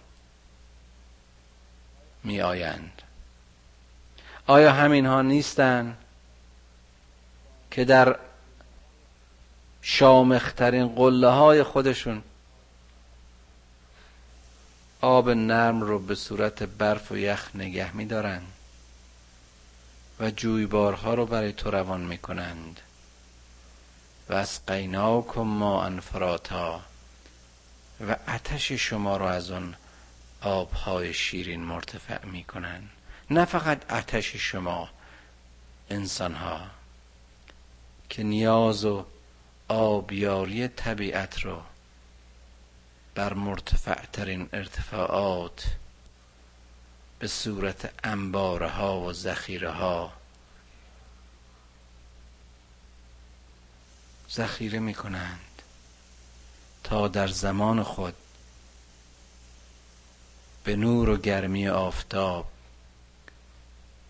می 2.24 2.40
آیند 2.40 3.02
آیا 4.46 4.72
همین 4.72 5.06
ها 5.06 5.22
نیستند 5.22 5.98
که 7.70 7.84
در 7.84 8.18
شامخترین 9.87 10.89
قله 10.89 11.28
های 11.28 11.62
خودشون. 11.62 12.22
آب 15.01 15.30
نرم 15.30 15.80
رو 15.80 15.99
به 15.99 16.14
صورت 16.14 16.62
برف 16.62 17.12
و 17.12 17.16
یخ 17.16 17.51
نگه 17.55 17.97
میدارن 17.97 18.43
و 20.20 20.30
جویبارها 20.30 21.14
رو 21.14 21.26
برای 21.26 21.53
تو 21.53 21.70
روان 21.70 22.01
می‌کنند. 22.01 22.80
و 24.28 24.35
از 24.35 24.66
قیناکم 24.66 25.41
ما 25.41 25.85
انفراتا. 25.85 26.80
و 28.09 28.16
آتش 28.28 28.72
شما 28.72 29.16
رو 29.16 29.24
از 29.24 29.51
اون 29.51 29.74
آبهای 30.41 31.14
شیرین 31.14 31.61
مرتفع 31.61 32.26
می‌کنن 32.26 32.82
نه 33.30 33.45
فقط 33.45 33.93
آتش 33.93 34.37
شما 34.37 34.89
انسانها 35.91 36.61
که 38.09 38.22
نیاز 38.22 38.85
و 38.85 39.05
آبیاری 39.68 40.68
طبیعت 40.68 41.40
رو 41.40 41.62
بر 43.14 43.34
مرتفع 43.34 44.04
ترین 44.06 44.48
ارتفاعات 44.52 45.76
به 47.18 47.26
صورت 47.28 47.94
انباره 48.04 48.68
ها 48.68 49.00
و 49.00 49.12
ذخیره 49.12 49.70
ها 49.70 50.12
ذخیره 54.30 54.78
می 54.78 54.94
کنند 54.94 55.62
تا 56.84 57.08
در 57.08 57.28
زمان 57.28 57.82
خود 57.82 58.14
به 60.64 60.76
نور 60.76 61.08
و 61.08 61.16
گرمی 61.16 61.68
آفتاب 61.68 62.46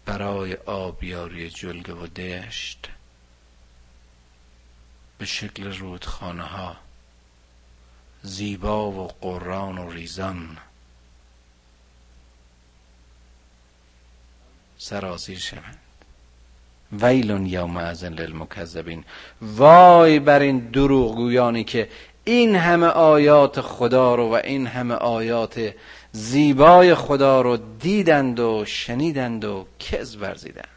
برای 0.06 0.54
آبیاری 0.54 1.50
جلگه 1.50 1.92
و 1.92 2.06
دشت 2.06 2.88
به 5.18 5.24
شکل 5.24 5.78
رودخانه 5.78 6.42
ها 6.42 6.76
زیبا 8.22 8.90
و 8.90 9.08
قران 9.20 9.78
و 9.78 9.90
ریزان. 9.90 10.56
سرازیر 14.78 15.38
شوند. 15.38 15.78
ویل 16.92 17.30
یوم 17.46 17.76
ازن 17.76 18.12
للمکذبین. 18.12 19.04
وای 19.42 20.18
بر 20.18 20.40
این 20.40 20.58
دروغگویانی 20.58 21.64
که 21.64 21.88
این 22.24 22.56
همه 22.56 22.86
آیات 22.86 23.60
خدا 23.60 24.14
رو 24.14 24.28
و 24.28 24.40
این 24.44 24.66
همه 24.66 24.94
آیات 24.94 25.74
زیبای 26.12 26.94
خدا 26.94 27.40
رو 27.40 27.56
دیدند 27.56 28.40
و 28.40 28.64
شنیدند 28.64 29.44
و 29.44 29.66
کز 29.78 30.16
ورزیدند. 30.16 30.73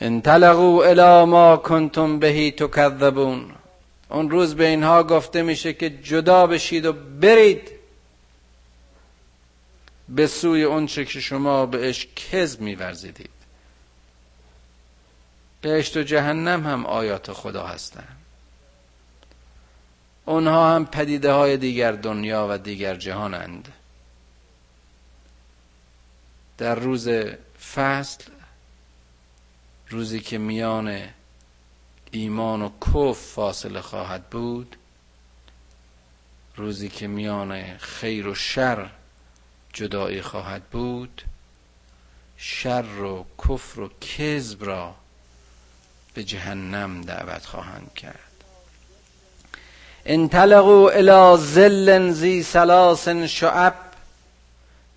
انطلقوا 0.00 0.84
الی 0.84 1.24
ما 1.24 1.56
کنتم 1.56 2.18
بهی 2.18 2.50
تکذبون. 2.50 3.52
اون 4.10 4.30
روز 4.30 4.54
به 4.54 4.66
اینها 4.66 5.02
گفته 5.02 5.42
میشه 5.42 5.72
که 5.72 5.90
جدا 5.90 6.46
بشید 6.46 6.86
و 6.86 6.92
برید 6.92 7.70
به 10.08 10.26
سوی 10.26 10.62
اون 10.62 10.86
چه 10.86 11.04
که 11.04 11.20
شما 11.20 11.66
بهش 11.66 12.08
کذب 12.16 12.60
میورزیدید. 12.60 13.30
بهشت 15.60 15.96
و 15.96 16.02
جهنم 16.02 16.66
هم 16.66 16.86
آیات 16.86 17.32
خدا 17.32 17.66
هستند 17.66 18.16
اونها 20.24 20.74
هم 20.74 20.86
پدیده 20.86 21.32
های 21.32 21.56
دیگر 21.56 21.92
دنیا 21.92 22.46
و 22.50 22.58
دیگر 22.58 22.94
جهانند. 22.94 23.72
در 26.58 26.74
روز 26.74 27.08
فصل 27.74 28.24
روزی 29.90 30.20
که 30.20 30.38
میان 30.38 31.02
ایمان 32.10 32.62
و 32.62 32.70
کف 32.80 33.18
فاصله 33.18 33.80
خواهد 33.80 34.30
بود 34.30 34.76
روزی 36.56 36.88
که 36.88 37.06
میان 37.06 37.78
خیر 37.78 38.26
و 38.26 38.34
شر 38.34 38.90
جدایی 39.72 40.22
خواهد 40.22 40.62
بود 40.62 41.22
شر 42.36 43.02
و 43.02 43.26
کفر 43.38 43.80
و 43.80 43.90
کذب 44.00 44.64
را 44.64 44.94
به 46.14 46.24
جهنم 46.24 47.00
دعوت 47.00 47.46
خواهند 47.46 47.94
کرد. 47.94 48.44
انطلقوا 50.06 50.90
الى 50.90 51.36
ظل 51.36 52.10
ذی 52.10 52.42
سلاس 52.42 53.08
شعب 53.08 53.74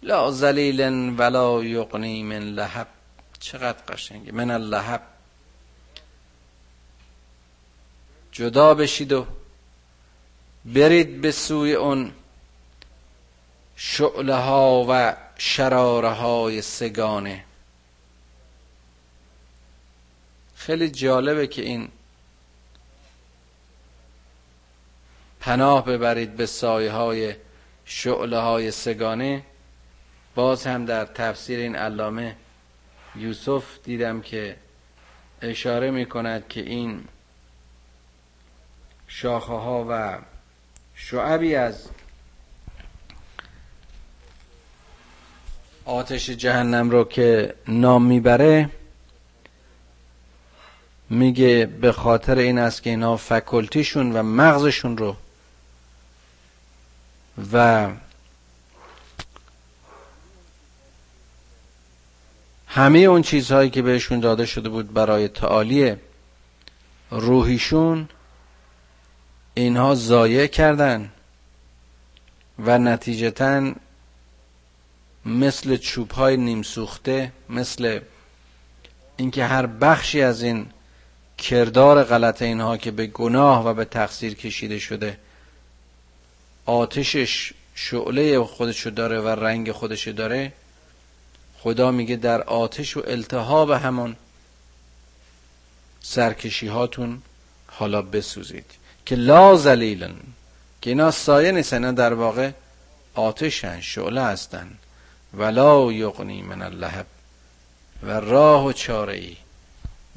لا 0.03 0.31
ذلیل 0.31 0.81
ولا 1.17 1.63
یغنی 1.63 2.23
من 2.23 2.39
لهب 2.39 2.87
چقدر 3.43 3.81
قشنگه. 3.87 4.31
من 4.31 4.51
اللهب 4.51 5.01
جدا 8.31 8.73
بشید 8.73 9.11
و 9.11 9.27
برید 10.65 11.21
به 11.21 11.31
سوی 11.31 11.73
اون 11.73 12.13
شعله 13.75 14.35
ها 14.35 14.85
و 14.89 15.15
شراره 15.37 16.09
های 16.09 16.61
سگانه. 16.61 17.45
خیلی 20.55 20.89
جالبه 20.89 21.47
که 21.47 21.61
این 21.61 21.89
پناه 25.39 25.85
ببرید 25.85 26.35
به 26.35 26.45
سایه 26.45 26.91
های 26.91 27.35
شعله 27.85 28.37
های 28.39 28.71
سگانه. 28.71 29.43
باز 30.35 30.67
هم 30.67 30.85
در 30.85 31.05
تفسیر 31.05 31.59
این 31.59 31.75
علامه 31.75 32.35
یوسف 33.15 33.63
دیدم 33.83 34.21
که 34.21 34.55
اشاره 35.41 35.91
می 35.91 36.05
کند 36.05 36.47
که 36.47 36.61
این 36.61 37.03
شاخه 39.07 39.53
ها 39.53 39.85
و 39.89 40.17
شعبی 40.95 41.55
از 41.55 41.89
آتش 45.85 46.29
جهنم 46.29 46.89
رو 46.89 47.03
که 47.03 47.53
نام 47.67 48.05
می‌بره 48.05 48.69
میگه 51.09 51.65
به 51.65 51.91
خاطر 51.91 52.37
این 52.37 52.57
است 52.59 52.83
که 52.83 52.89
اینا 52.89 53.17
فکلتیشون 53.17 54.11
و 54.11 54.23
مغزشون 54.23 54.97
رو 54.97 55.15
و 57.53 57.89
همه 62.75 62.99
اون 62.99 63.21
چیزهایی 63.21 63.69
که 63.69 63.81
بهشون 63.81 64.19
داده 64.19 64.45
شده 64.45 64.69
بود 64.69 64.93
برای 64.93 65.27
تعالی 65.27 65.95
روحیشون 67.11 68.09
اینها 69.53 69.95
ضایع 69.95 70.47
کردن 70.47 71.11
و 72.59 72.77
نتیجتا 72.77 73.73
مثل 75.25 75.77
چوب 75.77 76.11
های 76.11 76.37
نیم 76.37 76.61
سوخته 76.61 77.31
مثل 77.49 77.99
اینکه 79.17 79.45
هر 79.45 79.65
بخشی 79.65 80.21
از 80.21 80.43
این 80.43 80.65
کردار 81.37 82.03
غلط 82.03 82.41
اینها 82.41 82.77
که 82.77 82.91
به 82.91 83.07
گناه 83.07 83.67
و 83.67 83.73
به 83.73 83.85
تقصیر 83.85 84.33
کشیده 84.33 84.79
شده 84.79 85.17
آتشش 86.65 87.53
شعله 87.75 88.43
خودشو 88.43 88.89
داره 88.89 89.21
و 89.21 89.27
رنگ 89.27 89.71
خودشو 89.71 90.11
داره 90.11 90.53
خدا 91.63 91.91
میگه 91.91 92.15
در 92.15 92.41
آتش 92.41 92.97
و 92.97 93.03
التهاب 93.07 93.71
همون 93.71 94.15
سرکشی 96.01 96.67
هاتون 96.67 97.21
حالا 97.67 98.01
بسوزید. 98.01 98.65
که 99.05 99.15
لا 99.15 99.55
زلیلن 99.55 100.15
که 100.81 100.89
اینا 100.89 101.11
سایه 101.11 101.51
نیستن 101.51 101.93
در 101.93 102.13
واقع 102.13 102.51
آتشن 103.13 103.81
شعله 103.81 104.21
هستن. 104.21 104.77
ولا 105.33 105.91
یغنی 105.91 106.41
من 106.41 106.61
اللهب. 106.61 107.05
و 108.03 108.11
راه 108.11 108.65
و 108.65 108.71
چاره 108.71 109.13
ای 109.15 109.37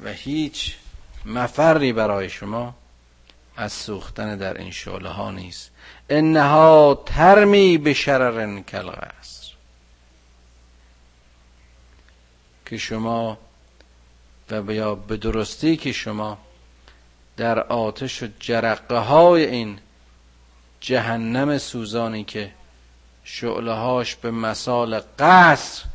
و 0.03 0.13
هیچ 0.13 0.75
مفری 1.25 1.93
برای 1.93 2.29
شما 2.29 2.75
از 3.57 3.73
سوختن 3.73 4.37
در 4.37 4.57
این 4.57 4.71
شعله 4.71 5.09
ها 5.09 5.31
نیست. 5.31 5.71
انها 6.09 7.03
ترمی 7.05 7.77
به 7.77 7.93
شرر 7.93 8.39
است 9.19 9.36
که 12.67 12.77
شما 12.77 13.37
و 14.51 14.73
یا 14.73 14.95
به 14.95 15.17
درستی 15.17 15.77
که 15.77 15.91
شما 15.91 16.37
در 17.37 17.59
آتش 17.59 18.23
و 18.23 18.27
جرقه 18.39 18.97
های 18.97 19.45
این 19.45 19.79
جهنم 20.79 21.57
سوزانی 21.57 22.23
که 22.23 22.51
شعله 23.23 23.73
هاش 23.73 24.15
به 24.15 24.31
مثال 24.31 25.01
قصر 25.19 25.85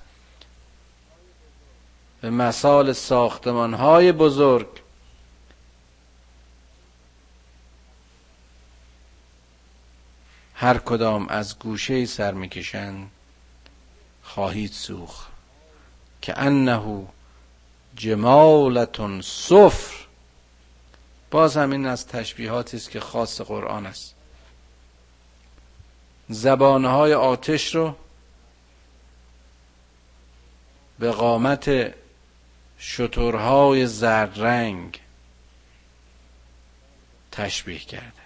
به 2.20 2.30
مثال 2.30 2.92
ساختمان 2.92 3.74
های 3.74 4.12
بزرگ 4.12 4.68
هر 10.54 10.78
کدام 10.78 11.28
از 11.28 11.58
گوشه 11.58 12.06
سر 12.06 12.32
می‌کشند 12.32 13.10
خواهید 14.22 14.72
سوخ 14.72 15.31
که 16.22 16.38
انه 16.38 17.06
جمالتون 17.96 19.20
صفر. 19.20 19.94
باز 21.30 21.56
همین 21.56 21.86
از 21.86 22.06
تشبیهاتی 22.06 22.76
است 22.76 22.90
که 22.90 23.00
خاص 23.00 23.40
قرآن 23.40 23.86
است. 23.86 24.14
زبانهای 26.28 27.14
آتش 27.14 27.74
رو 27.74 27.94
به 30.98 31.10
قامت 31.10 31.94
شترهای 32.78 33.86
زرد 33.86 34.40
رنگ 34.40 35.00
تشبیه 37.32 37.78
کرده. 37.78 38.22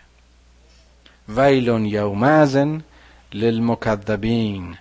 ویل 1.29 1.69
یومئذ 1.69 2.81
للمکذبین. 3.33 4.79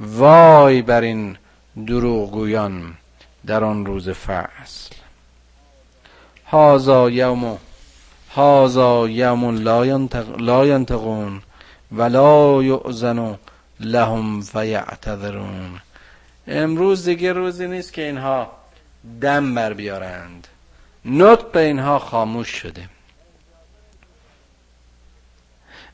وای 0.00 0.82
بر 0.82 1.00
این 1.00 1.38
دروغگویان 1.86 2.94
در 3.46 3.64
آن 3.64 3.86
روز 3.86 4.08
فصل. 4.08 4.94
هازا 6.46 7.10
یوم 7.10 7.58
هازا 8.34 9.08
یوم 9.08 9.58
لا 10.38 10.66
ینتقون 10.66 11.42
ولا 11.92 12.62
یؤذن 12.62 13.38
لهم 13.80 14.40
فیعتذرون. 14.40 15.80
امروز 16.46 17.04
دیگه 17.04 17.32
روزی 17.32 17.66
نیست 17.66 17.92
که 17.92 18.06
اینها 18.06 18.50
دم 19.20 19.54
بر 19.54 19.72
بیارند. 19.72 20.48
نطق 21.04 21.56
اینها 21.56 21.98
خاموش 21.98 22.48
شده. 22.48 22.88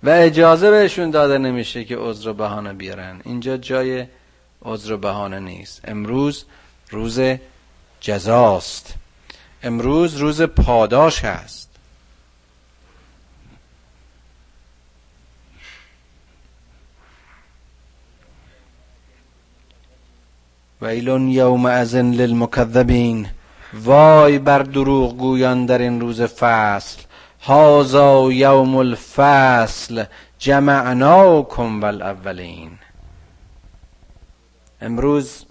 و 0.03 0.09
اجازه 0.11 0.71
بهشون 0.71 1.11
داده 1.11 1.39
نمیشه 1.39 1.85
که 1.85 1.97
عذر 1.97 2.29
و 2.29 2.35
بهانه 2.35 2.73
بیارن. 2.73 3.21
اینجا 3.25 3.57
جای 3.57 4.07
عذر 4.65 4.97
بهانه 4.97 5.41
نیست. 5.41 5.81
امروز 5.85 6.45
روز 6.91 7.21
جزاست. 8.01 8.95
امروز 9.63 10.17
روز 10.17 10.43
پاداش 10.43 11.25
هست. 11.25 11.71
ویل 20.83 21.09
یوم 21.09 21.67
ازن 21.67 22.11
للمکذبین. 22.11 23.29
وای 23.75 24.39
بر 24.39 24.59
دروغ 24.59 25.17
گویان 25.17 25.67
در 25.67 25.79
این 25.79 26.01
روز 26.01 26.23
فصل. 26.23 27.03
هازا 27.43 28.33
یوم 28.33 28.77
الفصل. 28.77 30.05
جمعناکم 30.39 31.81
والاولین 31.81 32.79
امروز 34.85 35.45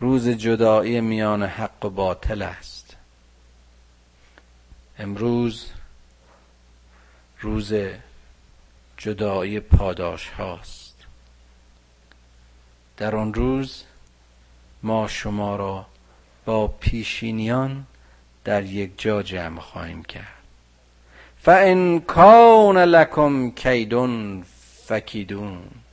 روز 0.00 0.28
جدایی 0.28 1.00
میان 1.00 1.42
حق 1.42 1.84
و 1.84 1.90
باطل 1.90 2.42
است. 2.42 2.96
امروز 4.98 5.70
روز 7.40 7.72
جدایی 8.96 9.60
پاداش 9.60 10.28
هاست. 10.28 10.94
در 12.96 13.16
آن 13.16 13.34
روز 13.34 13.82
ما 14.82 15.08
شما 15.08 15.56
را 15.56 15.86
با 16.44 16.66
پیشینیان 16.68 17.86
در 18.44 18.64
یک 18.64 18.92
جا 18.98 19.22
جمع 19.22 19.60
خواهیم 19.60 20.02
کرد. 20.02 20.44
فان 21.40 22.00
کان 22.00 22.78
لکم 22.78 23.50
کیدون 23.50 24.44
فکیدون. 24.86 25.83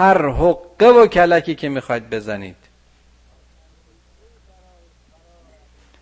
هر 0.00 0.28
حقه 0.28 0.86
و 0.86 1.06
کلکی 1.06 1.54
که 1.54 1.68
می‌خواید 1.68 2.10
بزنید. 2.10 2.56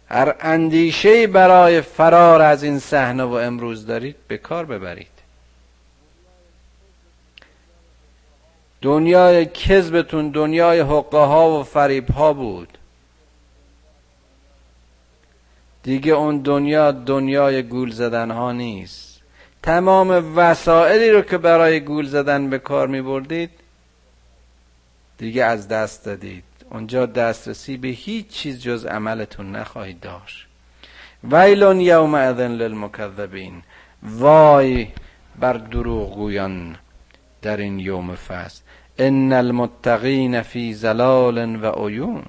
هر 0.09 0.35
اندیشه 0.41 1.27
برای 1.27 1.81
فرار 1.81 2.43
از 2.43 2.63
این 2.63 2.79
صحنه 2.79 3.23
و 3.23 3.33
امروز 3.33 3.87
دارید 3.87 4.17
به 4.29 4.39
کار 4.39 4.65
ببرید. 4.65 5.19
دنیای 8.83 9.47
کذبتون 9.47 10.31
دنیای 10.31 10.81
حقه 10.81 11.19
ها 11.19 11.61
و 11.61 11.63
فریب 11.63 12.11
ها 12.11 12.33
بود. 12.33 12.79
دیگه 15.83 16.13
اون 16.13 16.39
دنیا 16.39 16.91
دنیای 16.91 17.63
گول 17.63 17.91
زدن 17.91 18.31
ها 18.31 18.53
نیست. 18.53 19.21
تمام 19.63 20.37
وسائلی 20.37 21.11
رو 21.11 21.23
که 21.23 21.39
برای 21.39 21.81
گول 21.81 22.07
زدن 22.07 22.51
به 22.51 22.59
کار 22.59 22.89
می 22.89 23.03
بردید 23.03 23.58
دیگه 25.19 25.45
از 25.45 25.69
دست 25.69 26.05
دادید. 26.05 26.45
اونجا 26.71 27.07
دسترسی 27.07 27.77
به 27.77 27.89
هیچ 27.89 28.29
چیز 28.29 28.63
جز 28.63 28.87
عملتون 28.87 29.57
نخواهید 29.57 30.01
داشت. 30.01 30.47
ویلون 31.25 31.81
یوم 31.81 32.15
اذن 32.15 32.51
للمکذبین. 32.51 33.63
وای 34.03 34.89
بر 35.39 35.53
دروغگویان 35.53 36.77
در 37.43 37.57
این 37.57 37.79
یوم 37.79 38.15
فصل. 38.15 38.63
ان 38.99 39.33
المتقین 39.33 40.43
فی 40.43 40.75
زلال 40.75 41.65
و 41.65 41.71
عیون. 41.71 42.25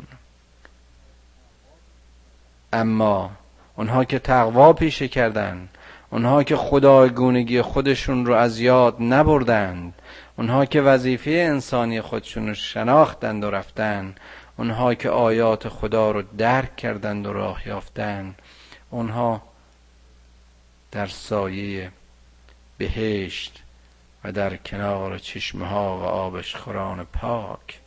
اما 2.73 3.31
اونها 3.75 4.03
که 4.03 4.19
تقوا 4.19 4.73
پیشه 4.73 5.07
کردند 5.07 5.69
اونها 6.11 6.43
که 6.43 6.55
خدایگونگی 6.55 7.61
خودشون 7.61 8.25
رو 8.25 8.33
از 8.33 8.59
یاد 8.59 8.95
نبردند 8.99 9.93
اونها 10.39 10.65
که 10.65 10.81
وظیفه 10.81 11.31
انسانی 11.31 12.01
خودشون 12.01 12.47
رو 12.47 12.53
شناختند 12.53 13.43
و 13.43 13.49
رفتند 13.49 14.19
اونها 14.57 14.93
که 14.93 15.09
آیات 15.09 15.69
خدا 15.69 16.11
رو 16.11 16.21
درک 16.21 16.75
کردند 16.75 17.27
و 17.27 17.33
راه 17.33 17.67
یافتند 17.67 18.41
اونها 18.89 19.41
در 20.91 21.07
سایه 21.07 21.91
بهشت 22.77 23.63
و 24.23 24.31
در 24.31 24.55
کنار 24.55 25.17
چشمه 25.17 25.73
و 25.73 26.03
آبش 26.03 26.55
خوران 26.55 27.03
پاک 27.03 27.79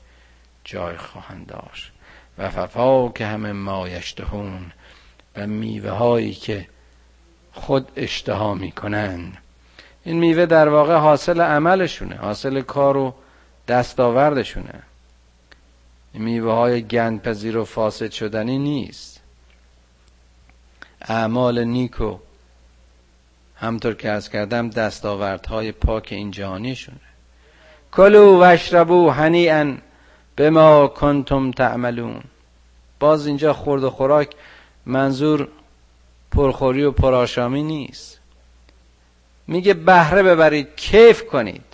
جای 0.64 0.96
خواهند 0.96 1.46
داشت. 1.46 1.92
و 2.38 3.08
که 3.14 3.26
همه 3.26 3.52
مایشتهون 3.52 4.72
و 5.36 5.46
میوه 5.46 5.90
هایی 5.90 6.34
که 6.34 6.68
خود 7.52 7.92
اشتها 7.96 8.54
می‌کنند 8.54 9.41
این 10.04 10.18
میوه 10.18 10.46
در 10.46 10.68
واقع 10.68 10.96
حاصل 10.96 11.40
عملشونه 11.40 12.16
حاصل 12.16 12.60
کار 12.60 12.96
و 12.96 13.14
دستاوردشونه. 13.68 14.82
این 16.12 16.22
میوه 16.22 16.52
های 16.52 16.82
گندپذیر 16.82 17.56
و 17.56 17.64
فاسد 17.64 18.10
شدنی 18.10 18.58
نیست. 18.58 19.20
اعمال 21.00 21.64
نیکو 21.64 22.18
همطور 23.56 23.94
که 23.94 24.10
از 24.10 24.30
کردم 24.30 24.70
دستاوردهای 24.70 25.72
پاک 25.72 26.08
این 26.10 26.30
جهانیشونه. 26.30 26.98
کلو 27.92 28.38
و 28.38 28.42
اشربو 28.42 29.12
به 30.36 30.50
ما 30.50 30.86
کنتم 30.86 31.50
تعملون. 31.50 32.22
باز 33.00 33.26
اینجا 33.26 33.52
خورد 33.52 33.84
و 33.84 33.90
خوراک 33.90 34.34
منظور 34.86 35.48
پرخوری 36.30 36.84
و 36.84 36.90
پرآشامی 36.90 37.62
نیست. 37.62 38.21
میگه 39.46 39.74
بهره 39.74 40.22
ببرید 40.22 40.68
کیف 40.76 41.26
کنید 41.26 41.64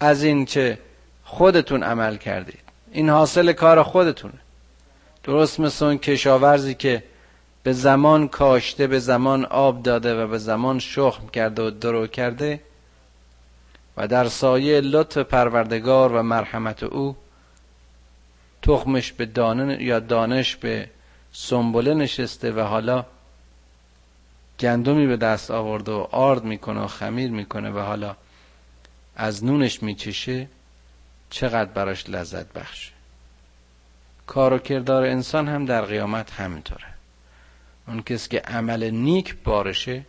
از 0.00 0.22
این 0.22 0.44
چه 0.44 0.78
خودتون 1.24 1.82
عمل 1.82 2.16
کردید. 2.16 2.60
این 2.92 3.10
حاصل 3.10 3.52
کار 3.52 3.82
خودتونه. 3.82 4.38
درست 5.24 5.60
مثل 5.60 5.84
اون 5.84 5.98
کشاورزی 5.98 6.74
که 6.74 7.02
به 7.62 7.72
زمان 7.72 8.28
کاشته 8.28 8.86
به 8.86 8.98
زمان 8.98 9.44
آب 9.44 9.82
داده 9.82 10.24
و 10.24 10.26
به 10.26 10.38
زمان 10.38 10.78
شخم 10.78 11.28
کرده 11.28 11.62
و 11.62 11.70
درو 11.70 12.06
کرده 12.06 12.60
و 13.96 14.08
در 14.08 14.28
سایه 14.28 14.80
لطف 14.80 15.18
پروردگار 15.18 16.12
و 16.12 16.22
مرحمت 16.22 16.82
او 16.82 17.16
تخمش 18.62 19.12
به 19.12 19.26
دانه 19.26 19.82
یا 19.82 19.98
دانش 19.98 20.56
به 20.56 20.90
سنبله 21.32 21.94
نشسته 21.94 22.52
و 22.52 22.60
حالا 22.60 23.04
گندمی 24.60 25.06
به 25.06 25.16
دست 25.16 25.50
آورده 25.50 25.92
و 25.92 26.06
آرد 26.10 26.44
می‌کنه 26.44 26.80
و 26.80 26.86
خمیر 26.86 27.30
می‌کنه 27.30 27.70
و 27.70 27.78
حالا 27.78 28.16
از 29.16 29.44
نونش 29.44 29.82
میچشه 29.82 30.48
چقدر 31.30 31.70
براش 31.70 32.08
لذت 32.10 32.52
بخشه 32.52 32.92
کار 34.26 34.52
و 34.52 34.58
کردار 34.58 35.04
انسان 35.04 35.48
هم 35.48 35.64
در 35.64 35.84
قیامت 35.84 36.32
همینطوره. 36.32 36.86
اون 37.88 38.02
کسی 38.02 38.28
که 38.28 38.38
عمل 38.38 38.90
نیک 38.90 39.36
بارشه 39.44 40.04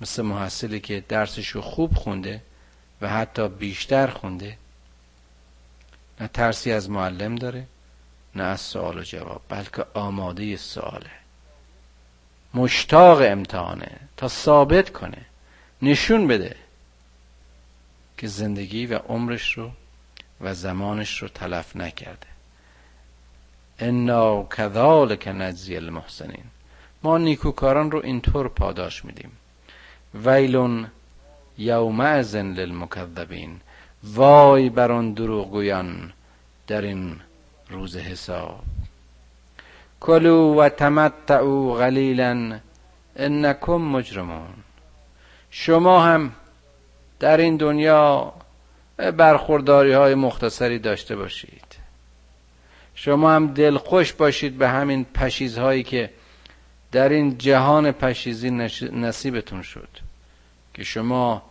مثل 0.00 0.22
محصلی 0.22 0.80
که 0.80 1.04
درسشو 1.08 1.60
خوب 1.60 1.94
خونده 1.94 2.42
و 3.00 3.08
حتی 3.08 3.48
بیشتر 3.48 4.06
خونده 4.06 4.58
نه 6.20 6.28
ترسی 6.28 6.72
از 6.72 6.90
معلم 6.90 7.36
داره 7.36 7.66
نه 8.34 8.42
از 8.42 8.60
سوال 8.60 8.98
و 8.98 9.02
جواب 9.02 9.42
بلکه 9.48 9.84
آماده 9.94 10.56
سواله. 10.56 11.23
مشتاق 12.54 13.20
امتحانه 13.20 13.90
تا 14.16 14.28
ثابت 14.28 14.90
کنه 14.90 15.26
نشون 15.82 16.26
بده 16.26 16.56
که 18.18 18.26
زندگی 18.26 18.86
و 18.86 18.94
عمرش 18.94 19.58
رو 19.58 19.70
و 20.40 20.54
زمانش 20.54 21.22
رو 21.22 21.28
تلف 21.28 21.76
نکرده. 21.76 22.26
انا 23.78 24.44
کذالک 24.44 25.28
نجزی 25.28 25.76
المحسنین. 25.76 26.44
ما 27.02 27.18
نیکوکاران 27.18 27.90
رو 27.90 28.00
اینطور 28.04 28.48
پاداش 28.48 29.04
میدیم. 29.04 29.32
ویلون 30.14 30.90
یومئذ 31.58 32.36
للمکذبین. 32.36 33.60
وای 34.04 34.68
بر 34.68 34.92
آن 34.92 35.12
دروغگویان 35.12 36.12
در 36.66 36.82
این 36.82 37.20
روز 37.70 37.96
حساب. 37.96 38.62
کلو 40.04 40.54
و 40.54 40.68
تمتعو 40.68 41.74
قلیلا 41.74 42.60
انکم 43.16 43.72
مجرمون. 43.72 44.54
شما 45.50 46.04
هم 46.04 46.32
در 47.20 47.36
این 47.36 47.56
دنیا 47.56 48.32
برخورداری 48.96 49.92
های 49.92 50.14
مختصری 50.14 50.78
داشته 50.78 51.16
باشید. 51.16 51.76
شما 52.94 53.32
هم 53.32 53.54
دلخوش 53.54 54.12
باشید 54.12 54.58
به 54.58 54.68
همین 54.68 55.04
پشیزهایی 55.04 55.82
که 55.82 56.10
در 56.92 57.08
این 57.08 57.38
جهان 57.38 57.92
پشیزی 57.92 58.50
نصیبتون 58.92 59.62
شد 59.62 59.88
که 60.74 60.84
شما 60.84 61.42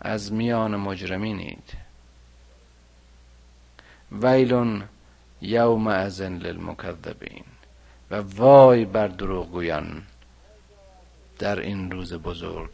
از 0.00 0.32
میان 0.32 0.76
مجرمینید. 0.76 1.72
ویلون 4.12 4.84
یوم 5.40 5.86
ازن 5.86 6.36
للمکذبین. 6.36 7.51
و 8.12 8.16
وای 8.36 8.84
بر 8.84 9.06
دروغگویان 9.06 10.02
در 11.38 11.60
این 11.60 11.90
روز 11.90 12.14
بزرگ. 12.14 12.70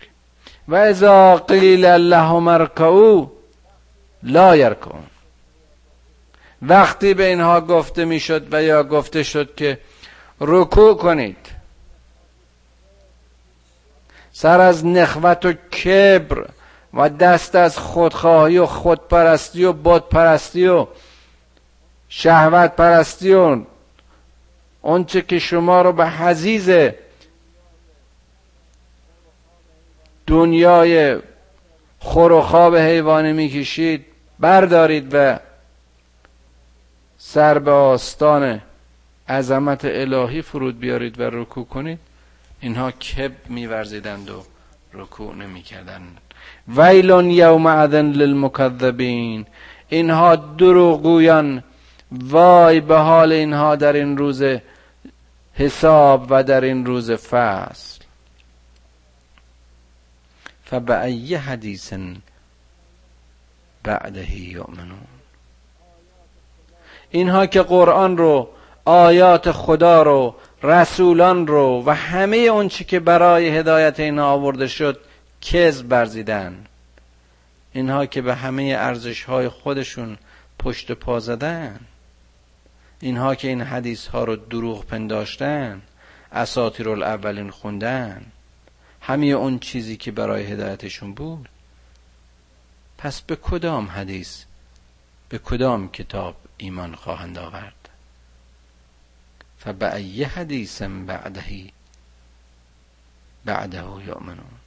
و 0.68 0.74
اذا 0.74 1.36
قیل 1.36 1.86
لهم 1.86 2.48
ارکعوا 2.48 3.30
لا 4.22 4.56
یرکعون. 4.56 5.06
وقتی 6.62 7.14
به 7.14 7.26
اینها 7.26 7.60
گفته 7.60 8.04
می‌شد 8.04 8.54
و 8.54 8.62
یا 8.62 8.82
گفته 8.82 9.22
شد 9.22 9.54
که 9.54 9.78
رکوع 10.40 10.96
کنید 10.96 11.46
سر 14.32 14.60
از 14.60 14.86
نخوت 14.86 15.46
و 15.46 15.52
کبر 15.52 16.46
و 16.94 17.08
دست 17.08 17.54
از 17.54 17.78
خودخواهی 17.78 18.58
و 18.58 18.66
خودپرستی 18.66 19.64
و 19.64 19.72
بودپرستی 19.72 20.66
و 20.66 20.86
شهوت 22.08 22.76
پرستی 22.76 23.32
و 23.32 23.60
اونچه 24.82 25.22
که 25.22 25.38
شما 25.38 25.82
رو 25.82 25.92
به 25.92 26.06
حزیز 26.08 26.70
دنیای 30.26 31.18
خور 31.98 32.32
و 32.32 32.40
خواب 32.40 32.76
حیوانی 32.76 33.32
می‌کشید 33.32 34.04
بردارید 34.38 35.08
و 35.12 35.38
سر 37.18 37.58
به 37.58 37.70
آستان 37.70 38.60
عظمت 39.28 39.84
الهی 39.84 40.42
فرود 40.42 40.80
بیارید 40.80 41.20
و 41.20 41.22
رکوع 41.22 41.66
کنید. 41.66 41.98
اینها 42.60 42.90
کب 42.90 43.32
میورزیدند 43.48 44.30
و 44.30 44.42
رکوع 44.92 45.34
نمی‌کردند. 45.34 46.20
ویلون 46.68 47.30
یوم 47.30 47.66
اذن 47.66 48.12
للمکذبین. 48.12 49.46
اینها 49.88 50.36
دروغگویان 50.36 51.62
وای 52.12 52.80
به 52.80 52.96
حال 52.98 53.32
اینها 53.32 53.76
در 53.76 53.92
این 53.92 54.16
روز 54.16 54.42
حساب 55.54 56.26
و 56.30 56.42
در 56.42 56.60
این 56.60 56.86
روز 56.86 57.10
فصل. 57.10 58.04
فبأی 60.64 61.34
حدیث 61.34 61.92
بعده 63.82 64.40
یؤمنون. 64.40 65.06
اینها 67.10 67.46
که 67.46 67.62
قرآن 67.62 68.16
رو 68.16 68.48
آیات 68.84 69.52
خدا 69.52 70.02
رو 70.02 70.34
رسولان 70.62 71.46
رو 71.46 71.82
و 71.86 71.94
همه 71.94 72.36
اون 72.36 72.68
چی 72.68 72.84
که 72.84 73.00
برای 73.00 73.48
هدایت 73.48 74.00
اینها 74.00 74.26
آورده 74.26 74.66
شد 74.66 75.00
کذب 75.40 75.88
برزیدن 75.88 76.64
اینها 77.72 78.06
که 78.06 78.22
به 78.22 78.34
همه 78.34 78.76
ارزش 78.78 79.24
های 79.24 79.48
خودشون 79.48 80.18
پشت 80.58 80.92
پا 80.92 81.20
زدن. 81.20 81.80
اینها 83.00 83.34
که 83.34 83.48
این 83.48 83.62
حدیث 83.62 84.06
ها 84.06 84.24
رو 84.24 84.36
دروغ 84.36 84.84
پنداشتن 84.84 85.82
اساطیر 86.32 86.88
الاولین 86.88 87.50
خوندن 87.50 88.26
همه 89.00 89.26
اون 89.26 89.58
چیزی 89.58 89.96
که 89.96 90.12
برای 90.12 90.44
هدایتشون 90.44 91.14
بود. 91.14 91.48
پس 92.98 93.20
به 93.20 93.36
کدام 93.36 93.88
حدیث 93.88 94.44
به 95.28 95.38
کدام 95.38 95.90
کتاب 95.90 96.36
ایمان 96.56 96.94
خواهند 96.94 97.38
آورد؟ 97.38 97.88
فبأی 99.58 100.24
حدیث 100.24 100.82
بعدهی 100.82 101.72
بعده 103.44 103.84
یؤمنون. 104.06 104.58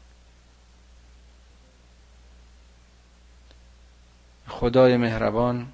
خدای 4.47 4.97
مهربان 4.97 5.67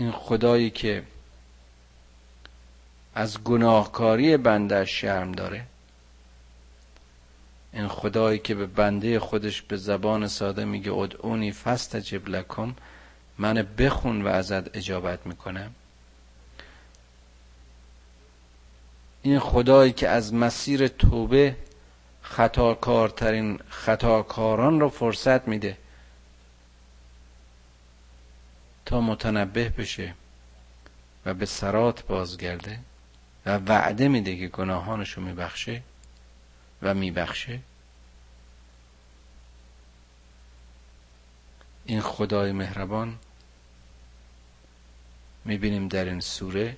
این 0.00 0.12
خدایی 0.12 0.70
که 0.70 1.02
از 3.14 3.44
گناهکاری 3.44 4.36
بنده 4.36 4.84
شرم 4.84 5.32
داره. 5.32 5.64
این 7.72 7.88
خدایی 7.88 8.38
که 8.38 8.54
به 8.54 8.66
بنده 8.66 9.18
خودش 9.20 9.62
به 9.62 9.76
زبان 9.76 10.28
ساده 10.28 10.64
میگه 10.64 10.92
ادعونی 10.92 11.52
فستجب 11.52 12.28
لکم. 12.28 12.74
من 13.38 13.66
بخون 13.78 14.22
و 14.22 14.28
ازت 14.28 14.76
اجابت 14.76 15.26
می‌کنم. 15.26 15.74
این 19.22 19.38
خدایی 19.38 19.92
که 19.92 20.08
از 20.08 20.34
مسیر 20.34 20.88
توبه 20.88 21.56
خطاکارترین 22.22 23.60
خطاکاران 23.68 24.80
رو 24.80 24.88
فرصت 24.88 25.48
میده 25.48 25.76
تا 28.90 29.00
متنبه 29.00 29.68
بشه 29.68 30.14
و 31.26 31.34
به 31.34 31.46
سرات 31.46 32.06
بازگرده 32.06 32.78
و 33.46 33.56
وعده 33.56 34.08
میده 34.08 34.36
که 34.36 34.48
گناهانش 34.48 35.10
رو 35.12 35.22
میبخشه 35.22 35.82
و 36.82 36.94
میبخشه. 36.94 37.60
این 41.84 42.00
خدای 42.00 42.52
مهربان 42.52 43.18
می‌بینیم 45.44 45.88
در 45.88 46.04
این 46.04 46.20
سوره 46.20 46.76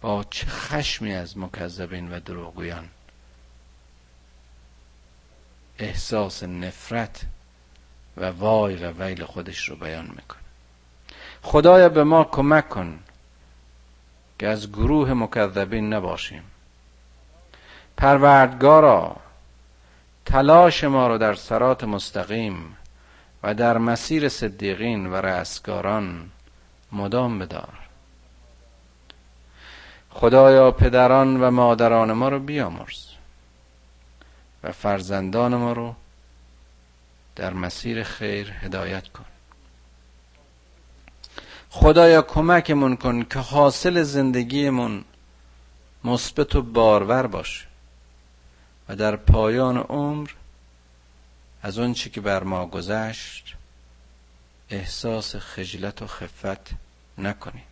با 0.00 0.24
چه 0.30 0.46
خشمی 0.46 1.14
از 1.14 1.38
مکذبین 1.38 2.10
و 2.12 2.20
دروغگویان. 2.20 2.88
احساس 5.78 6.42
نفرت 6.42 7.26
و 8.20 8.24
وای 8.24 8.76
و 8.76 8.90
ویل 9.02 9.24
خودش 9.24 9.68
رو 9.68 9.76
بیان 9.76 10.06
می‌کنه. 10.16 10.38
خدایا 11.42 11.88
به 11.88 12.04
ما 12.04 12.24
کمک 12.24 12.68
کن 12.68 12.98
که 14.38 14.48
از 14.48 14.72
گروه 14.72 15.12
مکذبین 15.12 15.92
نباشیم. 15.92 16.42
پروردگارا 17.96 19.16
تلاش 20.26 20.84
ما 20.84 21.08
رو 21.08 21.18
در 21.18 21.34
سرات 21.34 21.84
مستقیم 21.84 22.76
و 23.42 23.54
در 23.54 23.78
مسیر 23.78 24.28
صدیقین 24.28 25.06
و 25.06 25.14
رأسگاران 25.14 26.30
مدام 26.92 27.38
بدار. 27.38 27.78
خدایا 30.10 30.70
پدران 30.70 31.40
و 31.40 31.50
مادران 31.50 32.12
ما 32.12 32.28
رو 32.28 32.38
بیامرز 32.38 33.06
و 34.64 34.72
فرزندان 34.72 35.54
ما 35.54 35.72
رو 35.72 35.94
در 37.38 37.52
مسیر 37.52 38.02
خیر 38.02 38.52
هدایت 38.52 39.08
کن. 39.08 39.24
خدایا 41.70 42.22
کمکمون 42.22 42.96
کن 42.96 43.22
که 43.22 43.38
حاصل 43.38 44.02
زندگیمون 44.02 45.04
مثبت 46.04 46.54
و 46.56 46.62
بارور 46.62 47.26
باشه 47.26 47.66
و 48.88 48.96
در 48.96 49.16
پایان 49.16 49.76
عمر 49.76 50.30
از 51.62 51.78
اون 51.78 51.94
چی 51.94 52.10
که 52.10 52.20
بر 52.20 52.42
ما 52.42 52.66
گذشت 52.66 53.54
احساس 54.70 55.36
خجلت 55.36 56.02
و 56.02 56.06
خفت 56.06 56.70
نکنیم. 57.18 57.67